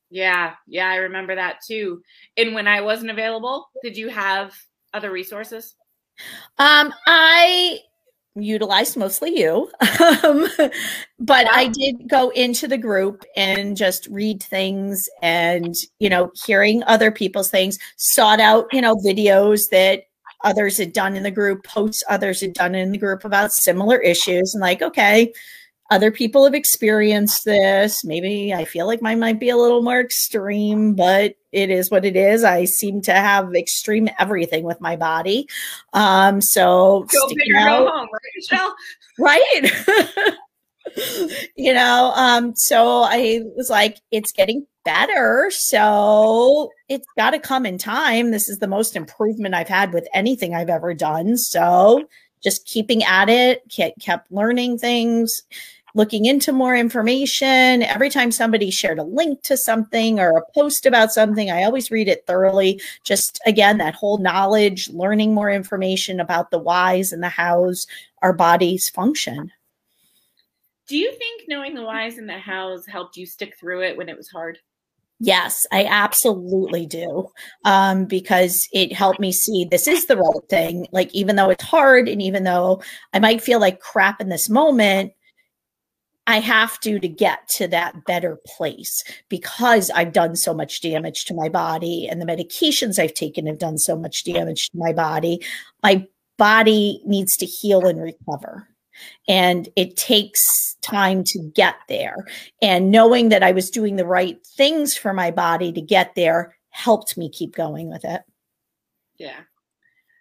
[0.10, 2.02] Yeah, yeah, I remember that too.
[2.38, 4.56] And when I wasn't available, did you have
[4.94, 5.76] other resources?
[6.58, 7.80] Um, I
[8.36, 9.72] utilized mostly you,
[10.24, 10.48] um,
[11.20, 16.84] but I did go into the group and just read things and, you know, hearing
[16.84, 20.04] other people's things, sought out, you know, videos that
[20.44, 23.98] others had done in the group, posts others had done in the group about similar
[23.98, 25.32] issues, and like, okay,
[25.92, 28.04] other people have experienced this.
[28.04, 32.06] Maybe I feel like mine might be a little more extreme, but it is what
[32.06, 32.44] it is.
[32.44, 35.48] I seem to have extreme everything with my body.
[35.94, 37.24] Um, so go
[37.58, 38.76] out, go home, right, Michelle?
[39.18, 39.72] Right.
[41.56, 45.50] you know, um, so I was like, it's getting better.
[45.52, 48.32] So it's got to come in time.
[48.32, 51.38] This is the most improvement I've had with anything I've ever done.
[51.38, 52.08] So
[52.46, 53.64] just keeping at it,
[54.00, 55.44] kept learning things
[55.96, 57.82] looking into more information.
[57.82, 61.90] Every time somebody shared a link to something or a post about something, I always
[61.90, 62.80] read it thoroughly.
[63.04, 67.88] Just again, that whole knowledge, learning more information about the whys and the hows
[68.22, 69.52] our bodies function.
[70.88, 74.10] Do you think knowing the whys and the hows helped you stick through it when
[74.10, 74.60] it was hard?
[75.20, 77.30] Yes, I absolutely do.
[77.64, 80.88] Um, because it helped me see this is the right thing.
[80.92, 82.82] Like, even though it's hard and even though
[83.14, 85.14] I might feel like crap in this moment,
[86.28, 91.26] I have to to get to that better place because I've done so much damage
[91.26, 94.92] to my body and the medications I've taken have done so much damage to my
[94.92, 95.40] body.
[95.84, 96.08] My
[96.38, 98.68] body needs to heal and recover.
[99.28, 102.26] And it takes time to get there.
[102.62, 106.56] And knowing that I was doing the right things for my body to get there
[106.70, 108.22] helped me keep going with it.
[109.18, 109.40] Yeah.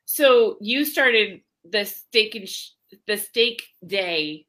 [0.04, 2.70] So you started the steak and sh-
[3.06, 4.46] the steak day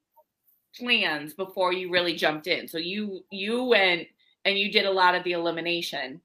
[0.78, 2.68] plans before you really jumped in.
[2.68, 4.08] So you you went
[4.44, 6.22] and you did a lot of the elimination.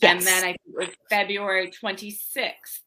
[0.00, 0.18] Yes.
[0.18, 2.80] And then I think it was February 26th.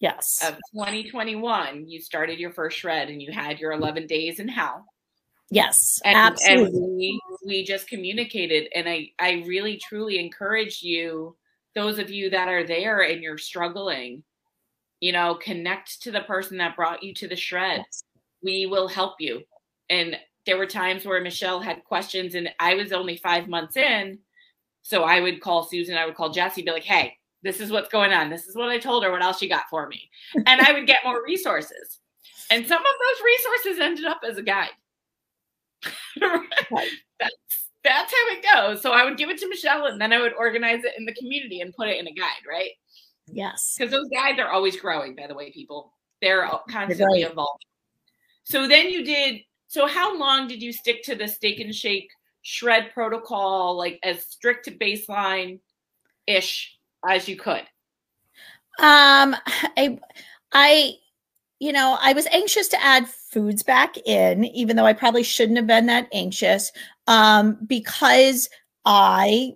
[0.00, 0.42] Yes.
[0.46, 4.86] Of 2021, you started your first shred and you had your 11 days in hell.
[5.50, 6.78] Yes, and, absolutely.
[6.78, 11.36] And we, we just communicated, and I I really truly encourage you,
[11.74, 14.24] those of you that are there and you're struggling,
[15.00, 17.82] you know, connect to the person that brought you to the shred.
[17.84, 18.02] Yes.
[18.42, 19.42] We will help you.
[19.90, 20.16] And
[20.46, 24.18] there were times where Michelle had questions, and I was only five months in,
[24.82, 27.88] so I would call Susan, I would call Jesse, be like, "Hey, this is what's
[27.88, 28.30] going on.
[28.30, 29.12] This is what I told her.
[29.12, 32.00] What else she got for me?" And I would get more resources.
[32.50, 34.70] And some of those resources ended up as a guide.
[36.20, 38.82] that's that's how it goes.
[38.82, 41.14] So I would give it to Michelle and then I would organize it in the
[41.14, 42.70] community and put it in a guide, right?
[43.26, 43.74] Yes.
[43.76, 45.92] Because those guides are always growing, by the way, people.
[46.22, 47.66] They're constantly evolving.
[48.44, 52.08] So then you did so how long did you stick to the steak and shake
[52.42, 55.58] shred protocol, like as strict to baseline
[56.26, 56.73] ish
[57.08, 57.62] as you could?
[58.78, 59.36] Um
[59.76, 59.98] I
[60.52, 60.94] I
[61.60, 65.56] you know, I was anxious to add foods back in, even though I probably shouldn't
[65.56, 66.70] have been that anxious,
[67.06, 68.50] um, because
[68.84, 69.54] I,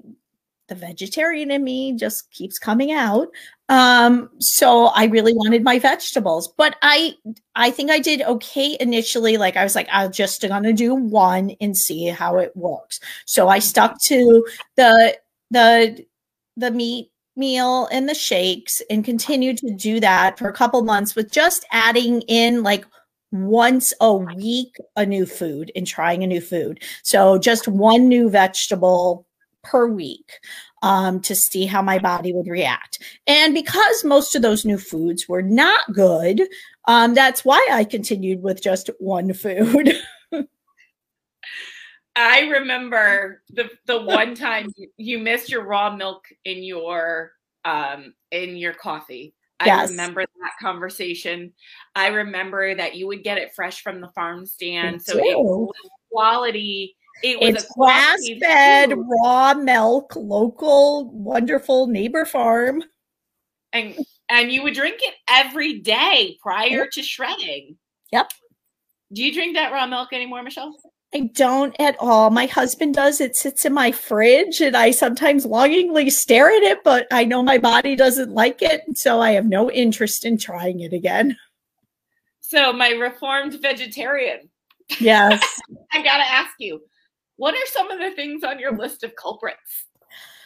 [0.69, 3.29] the vegetarian in me just keeps coming out.
[3.69, 7.15] Um, so I really wanted my vegetables, but I,
[7.55, 9.37] I think I did okay initially.
[9.37, 13.01] Like I was like, I'm just gonna do one and see how it works.
[13.27, 14.47] So I stuck to
[14.77, 15.19] the,
[15.51, 16.07] the,
[16.57, 21.15] the meat meal and the shakes and continued to do that for a couple months
[21.15, 22.85] with just adding in like
[23.31, 26.83] once a week a new food and trying a new food.
[27.03, 29.27] So just one new vegetable
[29.63, 30.39] per week
[30.83, 33.03] um, to see how my body would react.
[33.27, 36.43] And because most of those new foods were not good,
[36.87, 39.93] um, that's why I continued with just one food.
[42.19, 47.33] I remember the the one time you missed your raw milk in your
[47.65, 49.35] um in your coffee.
[49.65, 49.89] Yes.
[49.89, 51.53] I remember that conversation.
[51.95, 55.01] I remember that you would get it fresh from the farm stand.
[55.01, 55.73] so it was
[56.11, 56.97] quality.
[57.23, 62.83] It was it's grass fed raw milk, local, wonderful neighbor farm.
[63.73, 63.97] And
[64.29, 66.91] and you would drink it every day prior yep.
[66.93, 67.77] to shredding.
[68.11, 68.31] Yep.
[69.13, 70.75] Do you drink that raw milk anymore, Michelle?
[71.15, 72.31] I don't at all.
[72.31, 73.21] My husband does.
[73.21, 77.43] It sits in my fridge and I sometimes longingly stare at it, but I know
[77.43, 78.83] my body doesn't like it.
[78.95, 81.37] So I have no interest in trying it again.
[82.41, 84.49] So, my reformed vegetarian.
[85.01, 85.61] Yes.
[85.93, 86.81] I got to ask you,
[87.37, 89.87] what are some of the things on your list of culprits?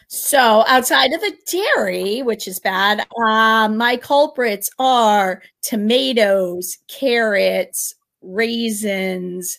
[0.08, 9.58] So, outside of the dairy, which is bad, um, my culprits are tomatoes, carrots, raisins,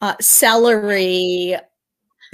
[0.00, 1.56] uh, celery,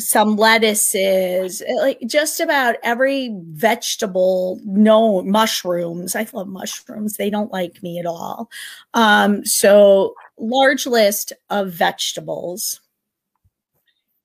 [0.00, 6.16] some lettuces, eh, like just about every vegetable no mushrooms.
[6.16, 7.16] I love mushrooms.
[7.16, 8.50] They don't like me at all.
[8.94, 12.80] Um, so large list of vegetables.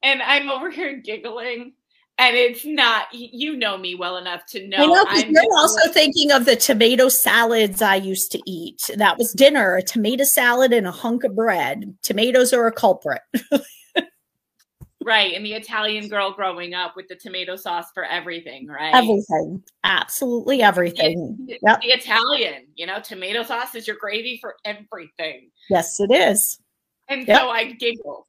[0.01, 1.73] And I'm over here giggling
[2.19, 4.77] and it's not you know me well enough to know.
[5.07, 8.89] I know you're also thinking of the tomato salads I used to eat.
[8.95, 11.95] That was dinner: a tomato salad and a hunk of bread.
[12.03, 13.21] Tomatoes are a culprit.
[15.03, 18.93] right, and the Italian girl growing up with the tomato sauce for everything, right?
[18.93, 21.37] Everything, absolutely everything.
[21.47, 21.81] The, yep.
[21.81, 25.51] the Italian, you know, tomato sauce is your gravy for everything.
[25.69, 26.59] Yes, it is.
[27.07, 27.39] And yep.
[27.39, 28.27] so I giggle.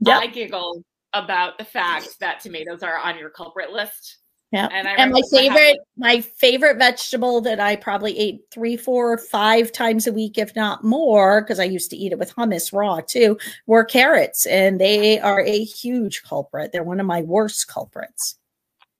[0.00, 0.20] Yep.
[0.20, 0.82] I giggle
[1.14, 4.18] about the fact that tomatoes are on your culprit list.
[4.52, 4.68] Yeah.
[4.70, 10.06] And, and my favorite, my favorite vegetable that I probably ate three, four, five times
[10.06, 13.38] a week, if not more, because I used to eat it with hummus raw too,
[13.66, 14.44] were carrots.
[14.44, 16.70] And they are a huge culprit.
[16.70, 18.36] They're one of my worst culprits.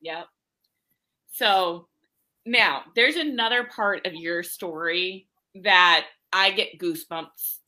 [0.00, 0.26] Yep.
[1.32, 1.86] So
[2.46, 7.58] now there's another part of your story that I get goosebumps.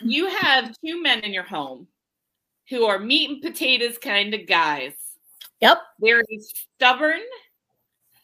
[0.00, 1.88] You have two men in your home
[2.70, 4.92] who are meat and potatoes kind of guys.
[5.60, 5.78] Yep.
[6.00, 6.40] Very
[6.76, 7.20] stubborn,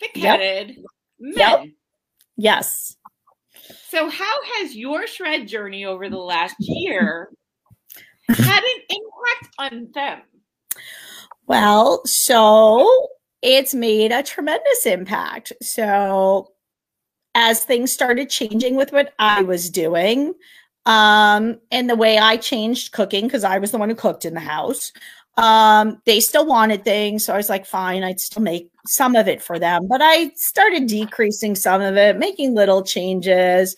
[0.00, 0.78] thick headed yep.
[1.18, 1.34] men.
[1.36, 1.68] Yep.
[2.36, 2.96] Yes.
[3.88, 7.30] So, how has your shred journey over the last year
[8.28, 10.22] had an impact on them?
[11.46, 13.08] Well, so
[13.42, 15.52] it's made a tremendous impact.
[15.62, 16.52] So
[17.34, 20.34] as things started changing with what I was doing,
[20.86, 24.34] um, and the way I changed cooking, because I was the one who cooked in
[24.34, 24.92] the house,
[25.36, 27.24] um, they still wanted things.
[27.24, 29.86] So I was like, fine, I'd still make some of it for them.
[29.88, 33.76] But I started decreasing some of it, making little changes.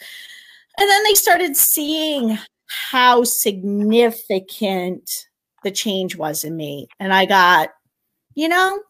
[0.78, 2.38] And then they started seeing
[2.68, 5.10] how significant
[5.64, 6.88] the change was in me.
[7.00, 7.70] And I got,
[8.34, 8.80] you know,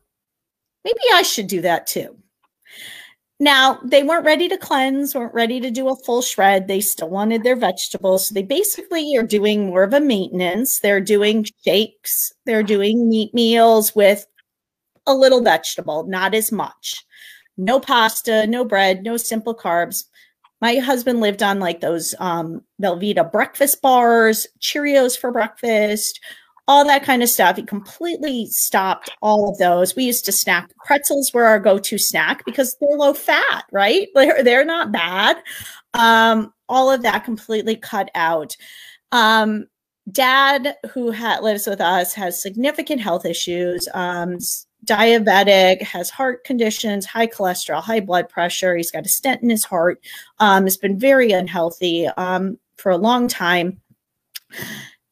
[0.84, 2.18] maybe I should do that too.
[3.40, 6.66] Now, they weren't ready to cleanse, weren't ready to do a full shred.
[6.66, 8.28] They still wanted their vegetables.
[8.28, 10.80] So they basically are doing more of a maintenance.
[10.80, 14.26] They're doing shakes, they're doing meat meals with
[15.06, 17.04] a little vegetable, not as much.
[17.56, 20.04] No pasta, no bread, no simple carbs.
[20.60, 26.20] My husband lived on like those um, Velveeta breakfast bars, Cheerios for breakfast,
[26.68, 27.56] all that kind of stuff.
[27.56, 29.96] He completely stopped all of those.
[29.96, 34.08] We used to snack pretzels were our go-to snack because they're low fat, right?
[34.14, 35.42] They're they're not bad.
[35.94, 38.54] Um, all of that completely cut out.
[39.10, 39.66] Um,
[40.12, 43.88] dad, who lives with us, has significant health issues.
[43.94, 44.38] Um,
[44.84, 48.76] diabetic, has heart conditions, high cholesterol, high blood pressure.
[48.76, 50.00] He's got a stent in his heart.
[50.38, 53.80] Um, has been very unhealthy um, for a long time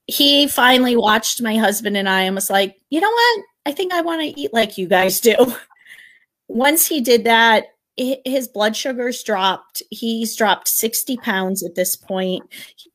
[0.07, 3.41] he finally watched my husband and I and was like, you know what?
[3.67, 5.35] I think I want to eat like you guys do.
[6.49, 7.65] Once he did that,
[7.97, 9.83] his blood sugars dropped.
[9.91, 12.45] He's dropped 60 pounds at this point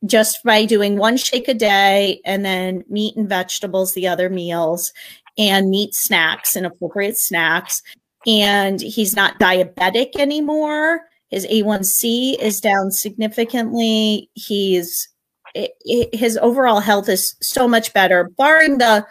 [0.05, 4.93] just by doing one shake a day and then meat and vegetables the other meals
[5.37, 7.81] and meat snacks and appropriate snacks.
[8.27, 11.01] And he's not diabetic anymore.
[11.29, 14.29] His A1C is down significantly.
[14.35, 15.09] He's
[15.53, 19.05] it, it, his overall health is so much better, barring the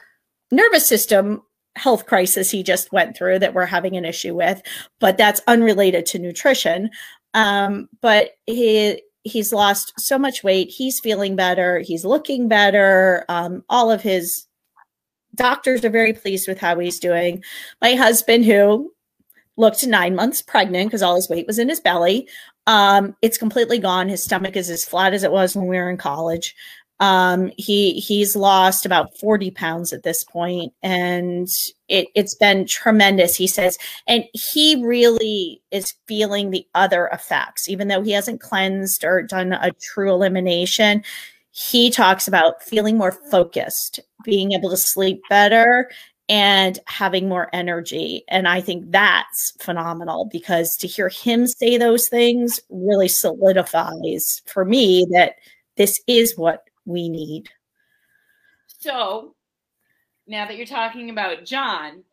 [0.50, 1.42] nervous system
[1.76, 4.60] health crisis he just went through that we're having an issue with,
[4.98, 6.90] but that's unrelated to nutrition.
[7.34, 10.68] Um, but he he's lost so much weight.
[10.70, 11.80] He's feeling better.
[11.80, 13.24] He's looking better.
[13.28, 14.46] Um, all of his
[15.34, 17.42] doctors are very pleased with how he's doing.
[17.80, 18.92] My husband, who
[19.56, 22.26] looked nine months pregnant because all his weight was in his belly,
[22.66, 24.08] um, it's completely gone.
[24.08, 26.54] His stomach is as flat as it was when we were in college.
[27.00, 31.48] Um, he he's lost about 40 pounds at this point, and
[31.88, 33.34] it, it's been tremendous.
[33.34, 39.02] He says, and he really is feeling the other effects, even though he hasn't cleansed
[39.02, 41.02] or done a true elimination.
[41.52, 45.90] He talks about feeling more focused, being able to sleep better,
[46.30, 48.22] and having more energy.
[48.28, 54.64] And I think that's phenomenal because to hear him say those things really solidifies for
[54.64, 55.34] me that
[55.76, 57.48] this is what we need.
[58.68, 59.34] So
[60.28, 62.04] now that you're talking about John,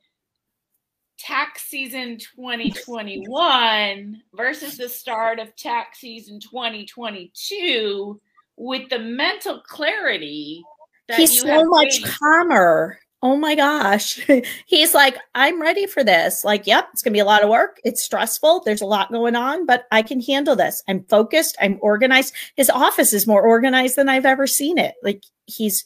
[1.20, 8.20] tax season 2021 versus the start of tax season 2022
[8.56, 10.64] with the mental clarity
[11.08, 14.20] that he's so much calmer oh my gosh.
[14.66, 16.44] He's like, I'm ready for this.
[16.44, 17.80] Like, yep, it's going to be a lot of work.
[17.84, 18.62] It's stressful.
[18.64, 20.84] There's a lot going on, but I can handle this.
[20.88, 21.58] I'm focused.
[21.62, 22.34] I'm organized.
[22.56, 24.96] His office is more organized than I've ever seen it.
[25.04, 25.86] Like, he's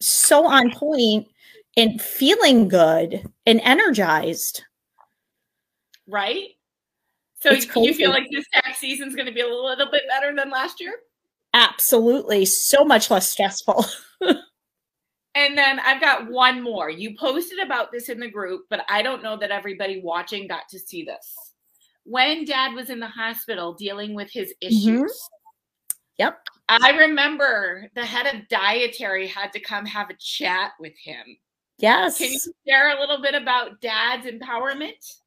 [0.00, 1.28] so on point
[1.76, 4.64] and feeling good and energized.
[6.06, 6.48] Right?
[7.40, 10.34] So you feel like this tax season is going to be a little bit better
[10.34, 10.94] than last year?
[11.54, 12.44] Absolutely.
[12.46, 13.84] So much less stressful.
[15.38, 16.90] And then I've got one more.
[16.90, 20.68] You posted about this in the group, but I don't know that everybody watching got
[20.70, 21.54] to see this.
[22.04, 24.66] When dad was in the hospital dealing with his mm-hmm.
[24.66, 25.12] issues.
[25.12, 25.94] Mm-hmm.
[26.18, 26.40] Yep.
[26.68, 31.38] I remember the head of dietary had to come have a chat with him.
[31.78, 32.18] Yes.
[32.18, 35.18] Can you share a little bit about dad's empowerment?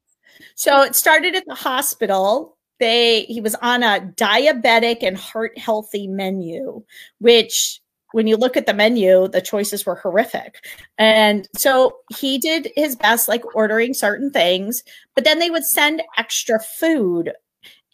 [0.55, 2.57] So it started at the hospital.
[2.80, 6.84] They he was on a diabetic and heart healthy menu,
[7.20, 7.81] which
[8.12, 10.64] when you look at the menu, the choices were horrific.
[10.97, 14.84] And so he did his best, like ordering certain things,
[15.16, 17.32] but then they would send extra food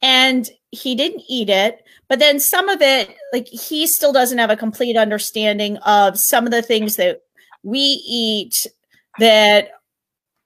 [0.02, 1.84] and he didn't eat it.
[2.10, 6.46] But then some of it, like he still doesn't have a complete understanding of some
[6.46, 7.22] of the things that
[7.64, 8.68] we eat
[9.20, 9.70] that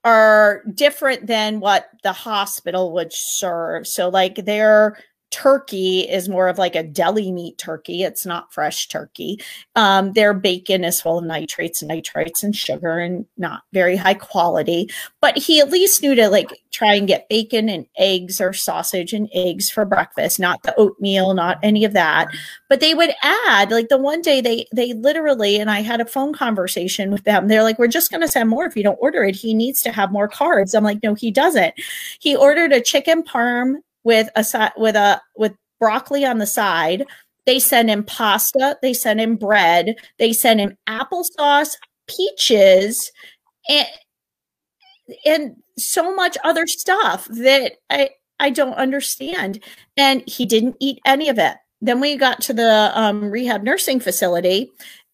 [0.03, 3.85] are different than what the hospital would serve.
[3.85, 4.97] So, like, their
[5.31, 8.03] turkey is more of like a deli meat turkey.
[8.03, 9.39] It's not fresh turkey.
[9.75, 14.89] Um, their bacon is full of nitrates nitrites and sugar and not very high quality.
[15.21, 19.13] But he at least knew to like try and get bacon and eggs or sausage
[19.13, 22.27] and eggs for breakfast, not the oatmeal, not any of that.
[22.69, 26.05] But they would add like the one day they they literally and I had a
[26.05, 27.47] phone conversation with them.
[27.47, 29.35] They're like, we're just going to send more if you don't order it.
[29.35, 30.75] He needs to have more carbs.
[30.75, 31.73] I'm like, no, he doesn't.
[32.19, 37.05] He ordered a chicken parm with a with a with broccoli on the side.
[37.45, 38.77] They send him pasta.
[38.81, 39.95] They send him bread.
[40.19, 41.75] They send him applesauce,
[42.07, 43.11] peaches,
[43.69, 43.87] and
[45.25, 49.63] and so much other stuff that I I don't understand.
[49.97, 51.57] And he didn't eat any of it.
[51.81, 54.69] Then we got to the um, rehab nursing facility,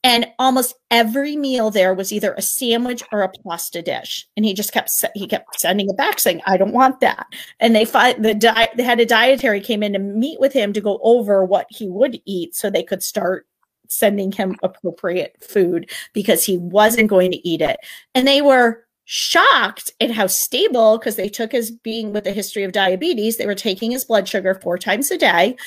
[0.08, 4.26] and almost every meal there was either a sandwich or a pasta dish.
[4.38, 7.28] And he just kept he kept sending it back saying i don't want that.
[7.60, 10.80] And they the diet they had a dietary came in to meet with him to
[10.80, 13.48] go over what he would eat so they could start
[13.90, 17.78] sending him appropriate food because he wasn't going to eat it.
[18.16, 22.64] And they were shocked at how stable because they took his being with a history
[22.64, 25.58] of diabetes they were taking his blood sugar four times a day.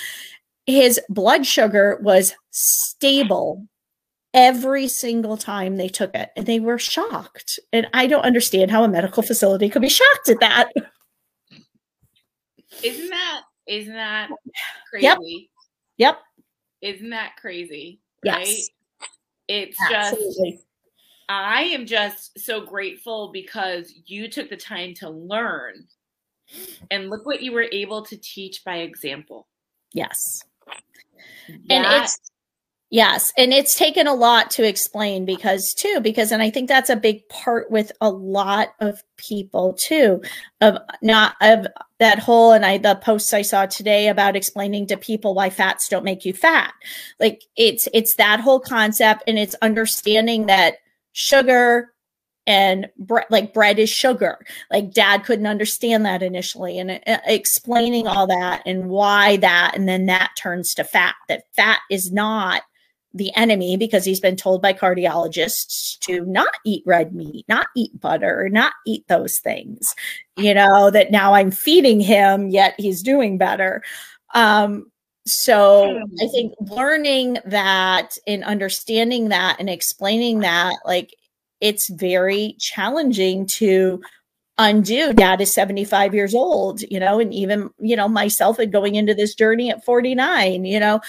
[0.65, 3.67] His blood sugar was stable
[4.33, 7.59] every single time they took it and they were shocked.
[7.73, 10.71] And i don't understand how a medical facility could be shocked at that.
[12.83, 14.31] Isn't that isn't that
[14.89, 15.19] crazy yep,
[15.99, 16.21] yep.
[16.81, 18.47] isn't that crazy right?
[18.47, 18.69] Yes.
[19.49, 20.53] it's Absolutely.
[20.53, 20.65] just
[21.29, 25.87] i am just so grateful because you took the time to learn.
[26.91, 29.47] And look what you were able to teach by example.
[29.93, 30.43] Yes.
[30.67, 30.83] That,
[31.71, 32.30] and it's
[32.93, 33.33] Yes.
[33.39, 36.97] And it's taken a lot to explain because, too, because, and I think that's a
[36.97, 40.21] big part with a lot of people, too,
[40.61, 41.69] of not, of
[42.01, 45.89] that whole, and I, the posts I saw today about explaining to people why fats
[45.89, 46.75] don't make you fat.
[47.21, 50.79] Like it's, it's that whole concept and it's understanding that
[51.13, 51.93] sugar
[52.49, 54.45] and bre- like bread is sugar.
[54.73, 59.77] Like dad couldn't understand that initially and uh, explaining all that and why that.
[59.77, 62.63] And then that turns to fat, that fat is not
[63.13, 67.99] the enemy because he's been told by cardiologists to not eat red meat, not eat
[68.01, 69.95] butter, not eat those things.
[70.37, 73.83] You know, that now I'm feeding him, yet he's doing better.
[74.35, 74.91] Um,
[75.27, 81.15] so I think learning that and understanding that and explaining that, like,
[81.61, 84.01] it's very challenging to
[84.57, 85.13] undo.
[85.13, 89.15] Dad is 75 years old, you know, and even, you know, myself and going into
[89.15, 91.01] this journey at 49, you know,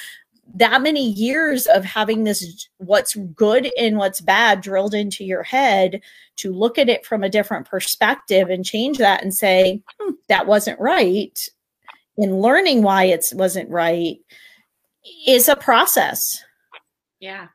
[0.56, 6.02] that many years of having this what's good and what's bad drilled into your head
[6.38, 10.48] to look at it from a different perspective and change that and say hmm, that
[10.48, 11.48] wasn't right
[12.18, 14.18] and learning why it wasn't right
[15.28, 16.44] is a process.
[17.20, 17.48] Yeah.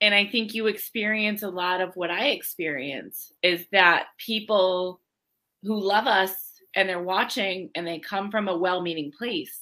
[0.00, 5.00] And i think you experience a lot of what i experience is that people
[5.62, 6.32] who love us
[6.74, 9.58] and they're watching and they come from a well-meaning place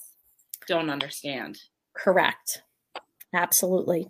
[0.66, 1.58] don't understand
[1.94, 2.62] Correct.
[3.34, 4.08] Absolutely.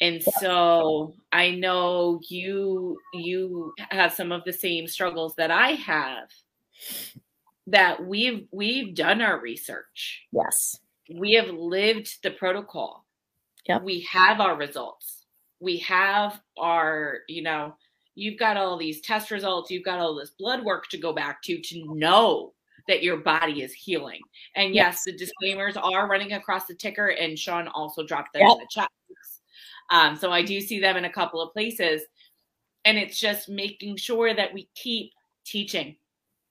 [0.00, 6.28] And so I know you you have some of the same struggles that I have
[7.66, 10.26] that we've we've done our research.
[10.32, 10.78] Yes.
[11.14, 13.04] We have lived the protocol.
[13.68, 13.82] Yep.
[13.82, 15.24] We have our results.
[15.60, 17.76] We have our, you know,
[18.14, 21.42] you've got all these test results, you've got all this blood work to go back
[21.42, 22.52] to to know
[22.88, 24.20] that your body is healing.
[24.56, 28.52] And yes, the disclaimers are running across the ticker, and Sean also dropped them yep.
[28.52, 28.88] in the chat.
[29.90, 32.02] Um, so I do see them in a couple of places.
[32.84, 35.12] And it's just making sure that we keep
[35.44, 35.96] teaching.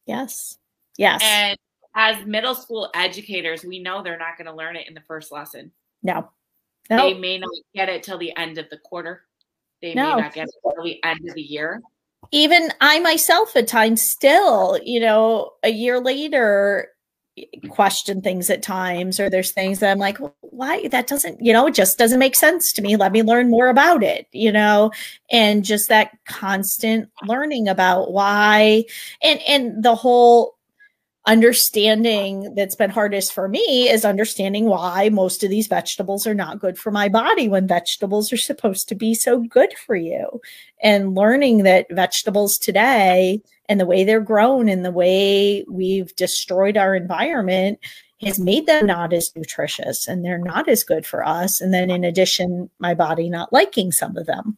[0.06, 0.58] Yes.
[0.98, 1.22] Yes.
[1.24, 1.58] And
[1.96, 5.32] as middle school educators, we know they're not going to learn it in the first
[5.32, 5.72] lesson.
[6.02, 6.30] No.
[6.90, 6.98] no.
[6.98, 9.26] They may not get it till the end of the quarter.
[9.82, 10.16] They no.
[10.16, 11.82] may not get it till the end of the year
[12.34, 16.90] even I myself at times still, you know, a year later
[17.70, 21.68] question things at times or there's things that I'm like, why that doesn't, you know,
[21.68, 22.96] it just doesn't make sense to me.
[22.96, 24.92] Let me learn more about it, you know,
[25.32, 28.86] and just that constant learning about why
[29.22, 30.56] and and the whole
[31.26, 36.60] understanding that's been hardest for me is understanding why most of these vegetables are not
[36.60, 40.42] good for my body when vegetables are supposed to be so good for you.
[40.82, 46.76] And learning that vegetables today and the way they're grown and the way we've destroyed
[46.76, 47.80] our environment
[48.22, 51.62] has made them not as nutritious and they're not as good for us.
[51.62, 54.58] And then in addition my body not liking some of them.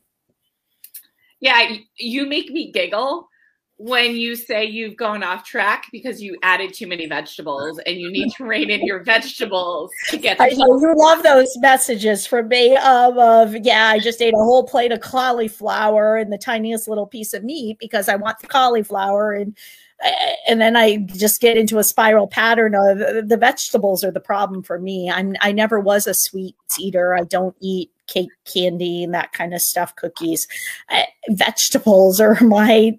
[1.39, 3.30] Yeah you make me giggle
[3.78, 8.09] when you say you've gone off track because you added too many vegetables and you
[8.09, 10.39] need to rein in your vegetables to get.
[10.39, 14.38] I know you love those messages from me um, of yeah, I just ate a
[14.38, 18.47] whole plate of cauliflower and the tiniest little piece of meat because I want the
[18.47, 19.57] cauliflower and
[20.01, 24.11] eh, and then I just get into a spiral pattern of uh, the vegetables are
[24.11, 25.11] the problem for me.
[25.11, 27.13] I'm I never was a sweets eater.
[27.13, 29.93] I don't eat cake, candy, and that kind of stuff.
[29.97, 30.47] Cookies,
[30.89, 32.97] I, vegetables are my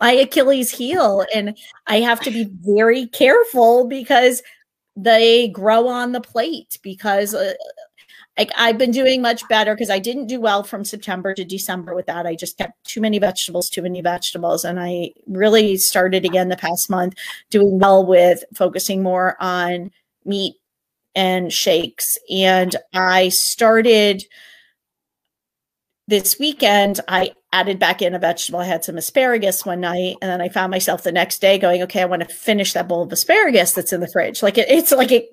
[0.00, 4.42] my Achilles heel, and I have to be very careful because
[4.96, 7.54] they grow on the plate because uh,
[8.38, 11.94] like I've been doing much better because I didn't do well from September to December
[11.94, 12.26] with that.
[12.26, 14.64] I just kept too many vegetables, too many vegetables.
[14.64, 17.14] And I really started again the past month
[17.50, 19.90] doing well with focusing more on
[20.24, 20.54] meat
[21.16, 22.16] and shakes.
[22.30, 24.24] And I started
[26.06, 28.60] this weekend, I added back in a vegetable.
[28.60, 31.82] I had some asparagus one night, and then I found myself the next day going,
[31.82, 34.42] okay, I want to finish that bowl of asparagus that's in the fridge.
[34.42, 35.28] Like it, it's like it,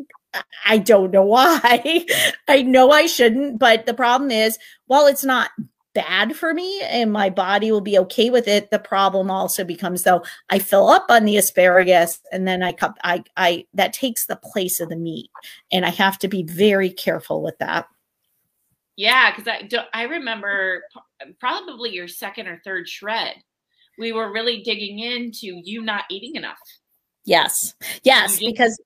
[0.66, 2.06] I don't know why.
[2.48, 4.58] I know I shouldn't, but the problem is,
[4.88, 5.50] while it's not
[5.96, 10.04] bad for me and my body will be okay with it, the problem also becomes
[10.04, 14.26] though I fill up on the asparagus and then I cup I I that takes
[14.26, 15.32] the place of the meat,
[15.72, 17.88] and I have to be very careful with that.
[18.98, 20.84] Yeah, because I do, I remember
[21.40, 23.36] probably your second or third shred.
[23.98, 26.60] We were really digging into you not eating enough.
[27.26, 27.74] Yes,
[28.04, 28.80] yes, because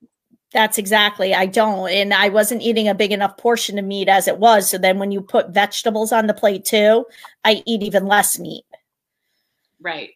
[0.52, 4.28] that's exactly I don't, and I wasn't eating a big enough portion of meat as
[4.28, 4.70] it was.
[4.70, 7.06] So then, when you put vegetables on the plate too,
[7.44, 8.64] I eat even less meat.
[9.82, 10.12] Right,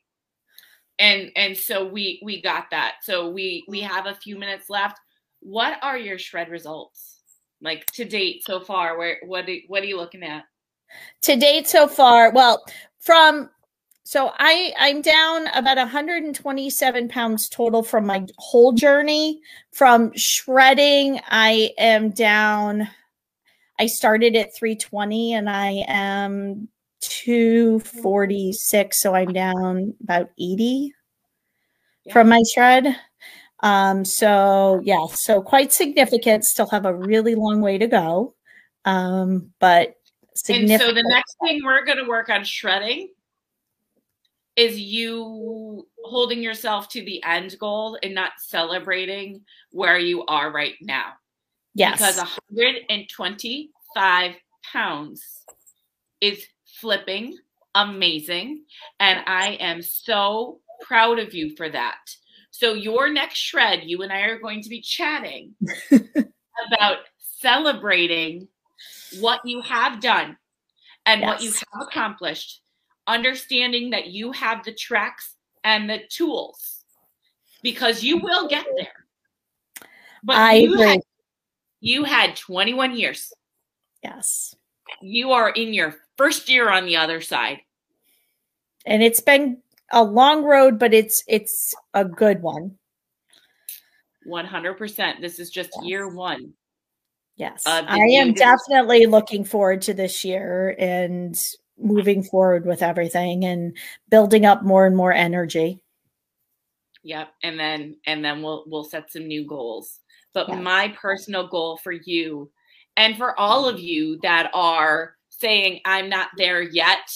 [0.97, 2.95] and and so we we got that.
[3.01, 4.99] So we we have a few minutes left.
[5.41, 7.12] What are your shred results?
[7.63, 10.43] Like to date so far where what are, what are you looking at?
[11.23, 12.63] To date so far well
[12.99, 13.49] from
[14.03, 19.39] so i i'm down about 127 pounds total from my whole journey.
[19.71, 22.87] From shredding i am down
[23.79, 26.67] i started at 320 and i am
[27.01, 30.93] 246 so i'm down about 80
[32.05, 32.13] yeah.
[32.13, 32.95] from my shred
[33.63, 36.43] um, so yeah, so quite significant.
[36.43, 38.35] Still have a really long way to go,
[38.83, 39.95] um, but
[40.35, 40.81] significant.
[40.81, 43.09] And so the next thing we're going to work on shredding
[44.57, 49.41] is you holding yourself to the end goal and not celebrating
[49.71, 51.13] where you are right now.
[51.73, 54.35] Yes, because 125
[54.71, 55.45] pounds
[56.19, 56.45] is
[56.81, 57.37] flipping
[57.75, 58.63] amazing,
[58.99, 61.99] and I am so proud of you for that
[62.53, 65.55] so, your next shred, you and I are going to be chatting
[65.91, 68.47] about celebrating
[69.19, 70.37] what you have done
[71.07, 71.27] and yes.
[71.27, 72.61] what you have accomplished,
[73.07, 76.85] understanding that you have the tracks and the tools
[77.63, 79.87] because you will get there.
[80.23, 80.85] But I you agree.
[80.85, 80.99] Had,
[81.81, 83.33] you had 21 years.
[84.03, 84.53] Yes.
[85.01, 87.61] You are in your first year on the other side.
[88.85, 89.57] And it's been
[89.91, 92.77] a long road, but it's it's a good one.
[94.25, 95.21] One hundred percent.
[95.21, 95.85] This is just yes.
[95.85, 96.53] year one.
[97.35, 101.35] Yes, I am definitely looking forward to this year and
[101.79, 103.75] moving forward with everything and
[104.09, 105.83] building up more and more energy.
[107.03, 109.99] Yep, and then and then we'll we'll set some new goals.
[110.33, 110.61] But yes.
[110.61, 112.51] my personal goal for you
[112.97, 117.11] and for all of you that are saying I'm not there yet,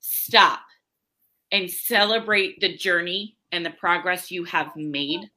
[0.00, 0.60] stop
[1.54, 5.30] and celebrate the journey and the progress you have made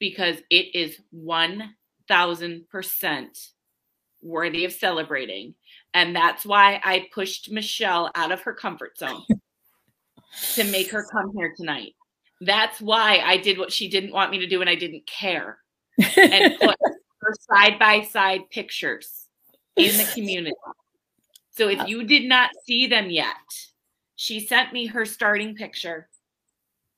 [0.00, 3.26] because it is 1000%
[4.20, 5.54] worthy of celebrating.
[5.94, 9.22] And that's why I pushed Michelle out of her comfort zone
[10.54, 11.92] to make her come here tonight.
[12.40, 15.58] That's why I did what she didn't want me to do and I didn't care
[16.16, 16.76] and put
[17.20, 19.26] her side by side pictures
[19.76, 20.56] in the community.
[21.52, 23.36] So if uh, you did not see them yet,
[24.16, 26.08] she sent me her starting picture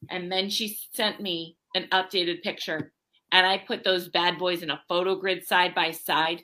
[0.09, 2.93] and then she sent me an updated picture.
[3.31, 6.43] And i put those bad boys in a photo grid side by side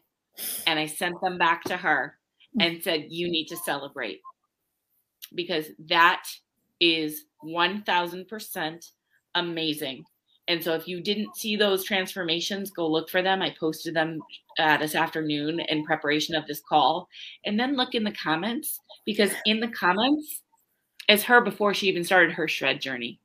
[0.66, 2.18] and i sent them back to her
[2.60, 4.20] and said you need to celebrate.
[5.34, 6.24] Because that
[6.80, 8.90] is 1000%
[9.34, 10.04] amazing.
[10.46, 13.40] And so if you didn't see those transformations go look for them.
[13.40, 14.20] I posted them
[14.58, 17.08] uh, this afternoon in preparation of this call.
[17.46, 20.42] And then look in the comments because in the comments
[21.09, 23.20] is her before she even started her shred journey.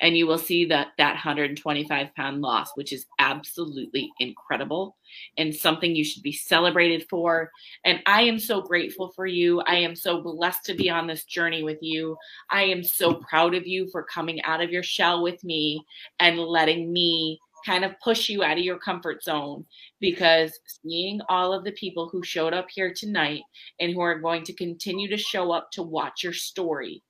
[0.00, 4.96] and you will see that that 125 pound loss, which is absolutely incredible
[5.36, 7.50] and something you should be celebrated for.
[7.84, 9.60] And I am so grateful for you.
[9.60, 12.16] I am so blessed to be on this journey with you.
[12.50, 15.84] I am so proud of you for coming out of your shell with me
[16.18, 19.66] and letting me kind of push you out of your comfort zone
[20.00, 23.42] because seeing all of the people who showed up here tonight
[23.80, 27.02] and who are going to continue to show up to watch your story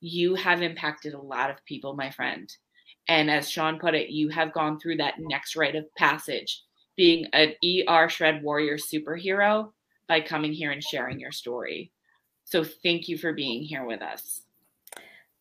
[0.00, 2.50] you have impacted a lot of people, my friend.
[3.08, 6.62] And as Sean put it, you have gone through that next rite of passage,
[6.96, 9.72] being an ER Shred Warrior superhero
[10.08, 11.92] by coming here and sharing your story.
[12.44, 14.42] So thank you for being here with us.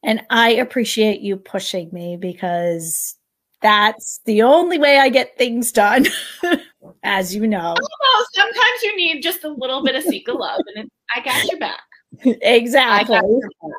[0.03, 3.15] And I appreciate you pushing me because
[3.61, 6.07] that's the only way I get things done,
[7.03, 7.75] as you know.
[7.75, 11.59] Well, sometimes you need just a little bit of Sika love, and I got your
[11.59, 11.81] back.
[12.41, 13.15] Exactly.
[13.15, 13.71] Got your back.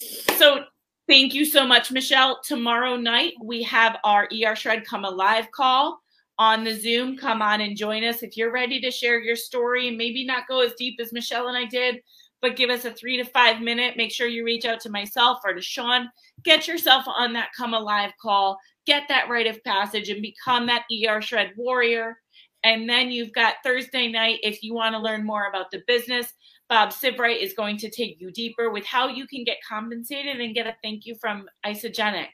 [0.00, 0.64] So
[1.08, 2.40] thank you so much, Michelle.
[2.44, 6.00] Tomorrow night we have our ER Shred Come Alive call
[6.38, 7.16] on the Zoom.
[7.16, 9.90] Come on and join us if you're ready to share your story.
[9.90, 12.00] Maybe not go as deep as Michelle and I did,
[12.40, 13.96] but give us a three to five minute.
[13.96, 16.08] Make sure you reach out to myself or to Sean.
[16.44, 18.58] Get yourself on that Come Alive call.
[18.86, 22.16] Get that rite of passage and become that ER Shred warrior.
[22.64, 26.32] And then you've got Thursday night if you want to learn more about the business.
[26.70, 30.40] Um, Bob Sibright is going to take you deeper with how you can get compensated
[30.40, 32.28] and get a thank you from Isagenix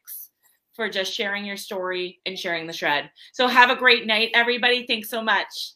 [0.75, 3.11] for just sharing your story and sharing the shred.
[3.33, 4.87] So have a great night, everybody.
[4.87, 5.75] Thanks so much.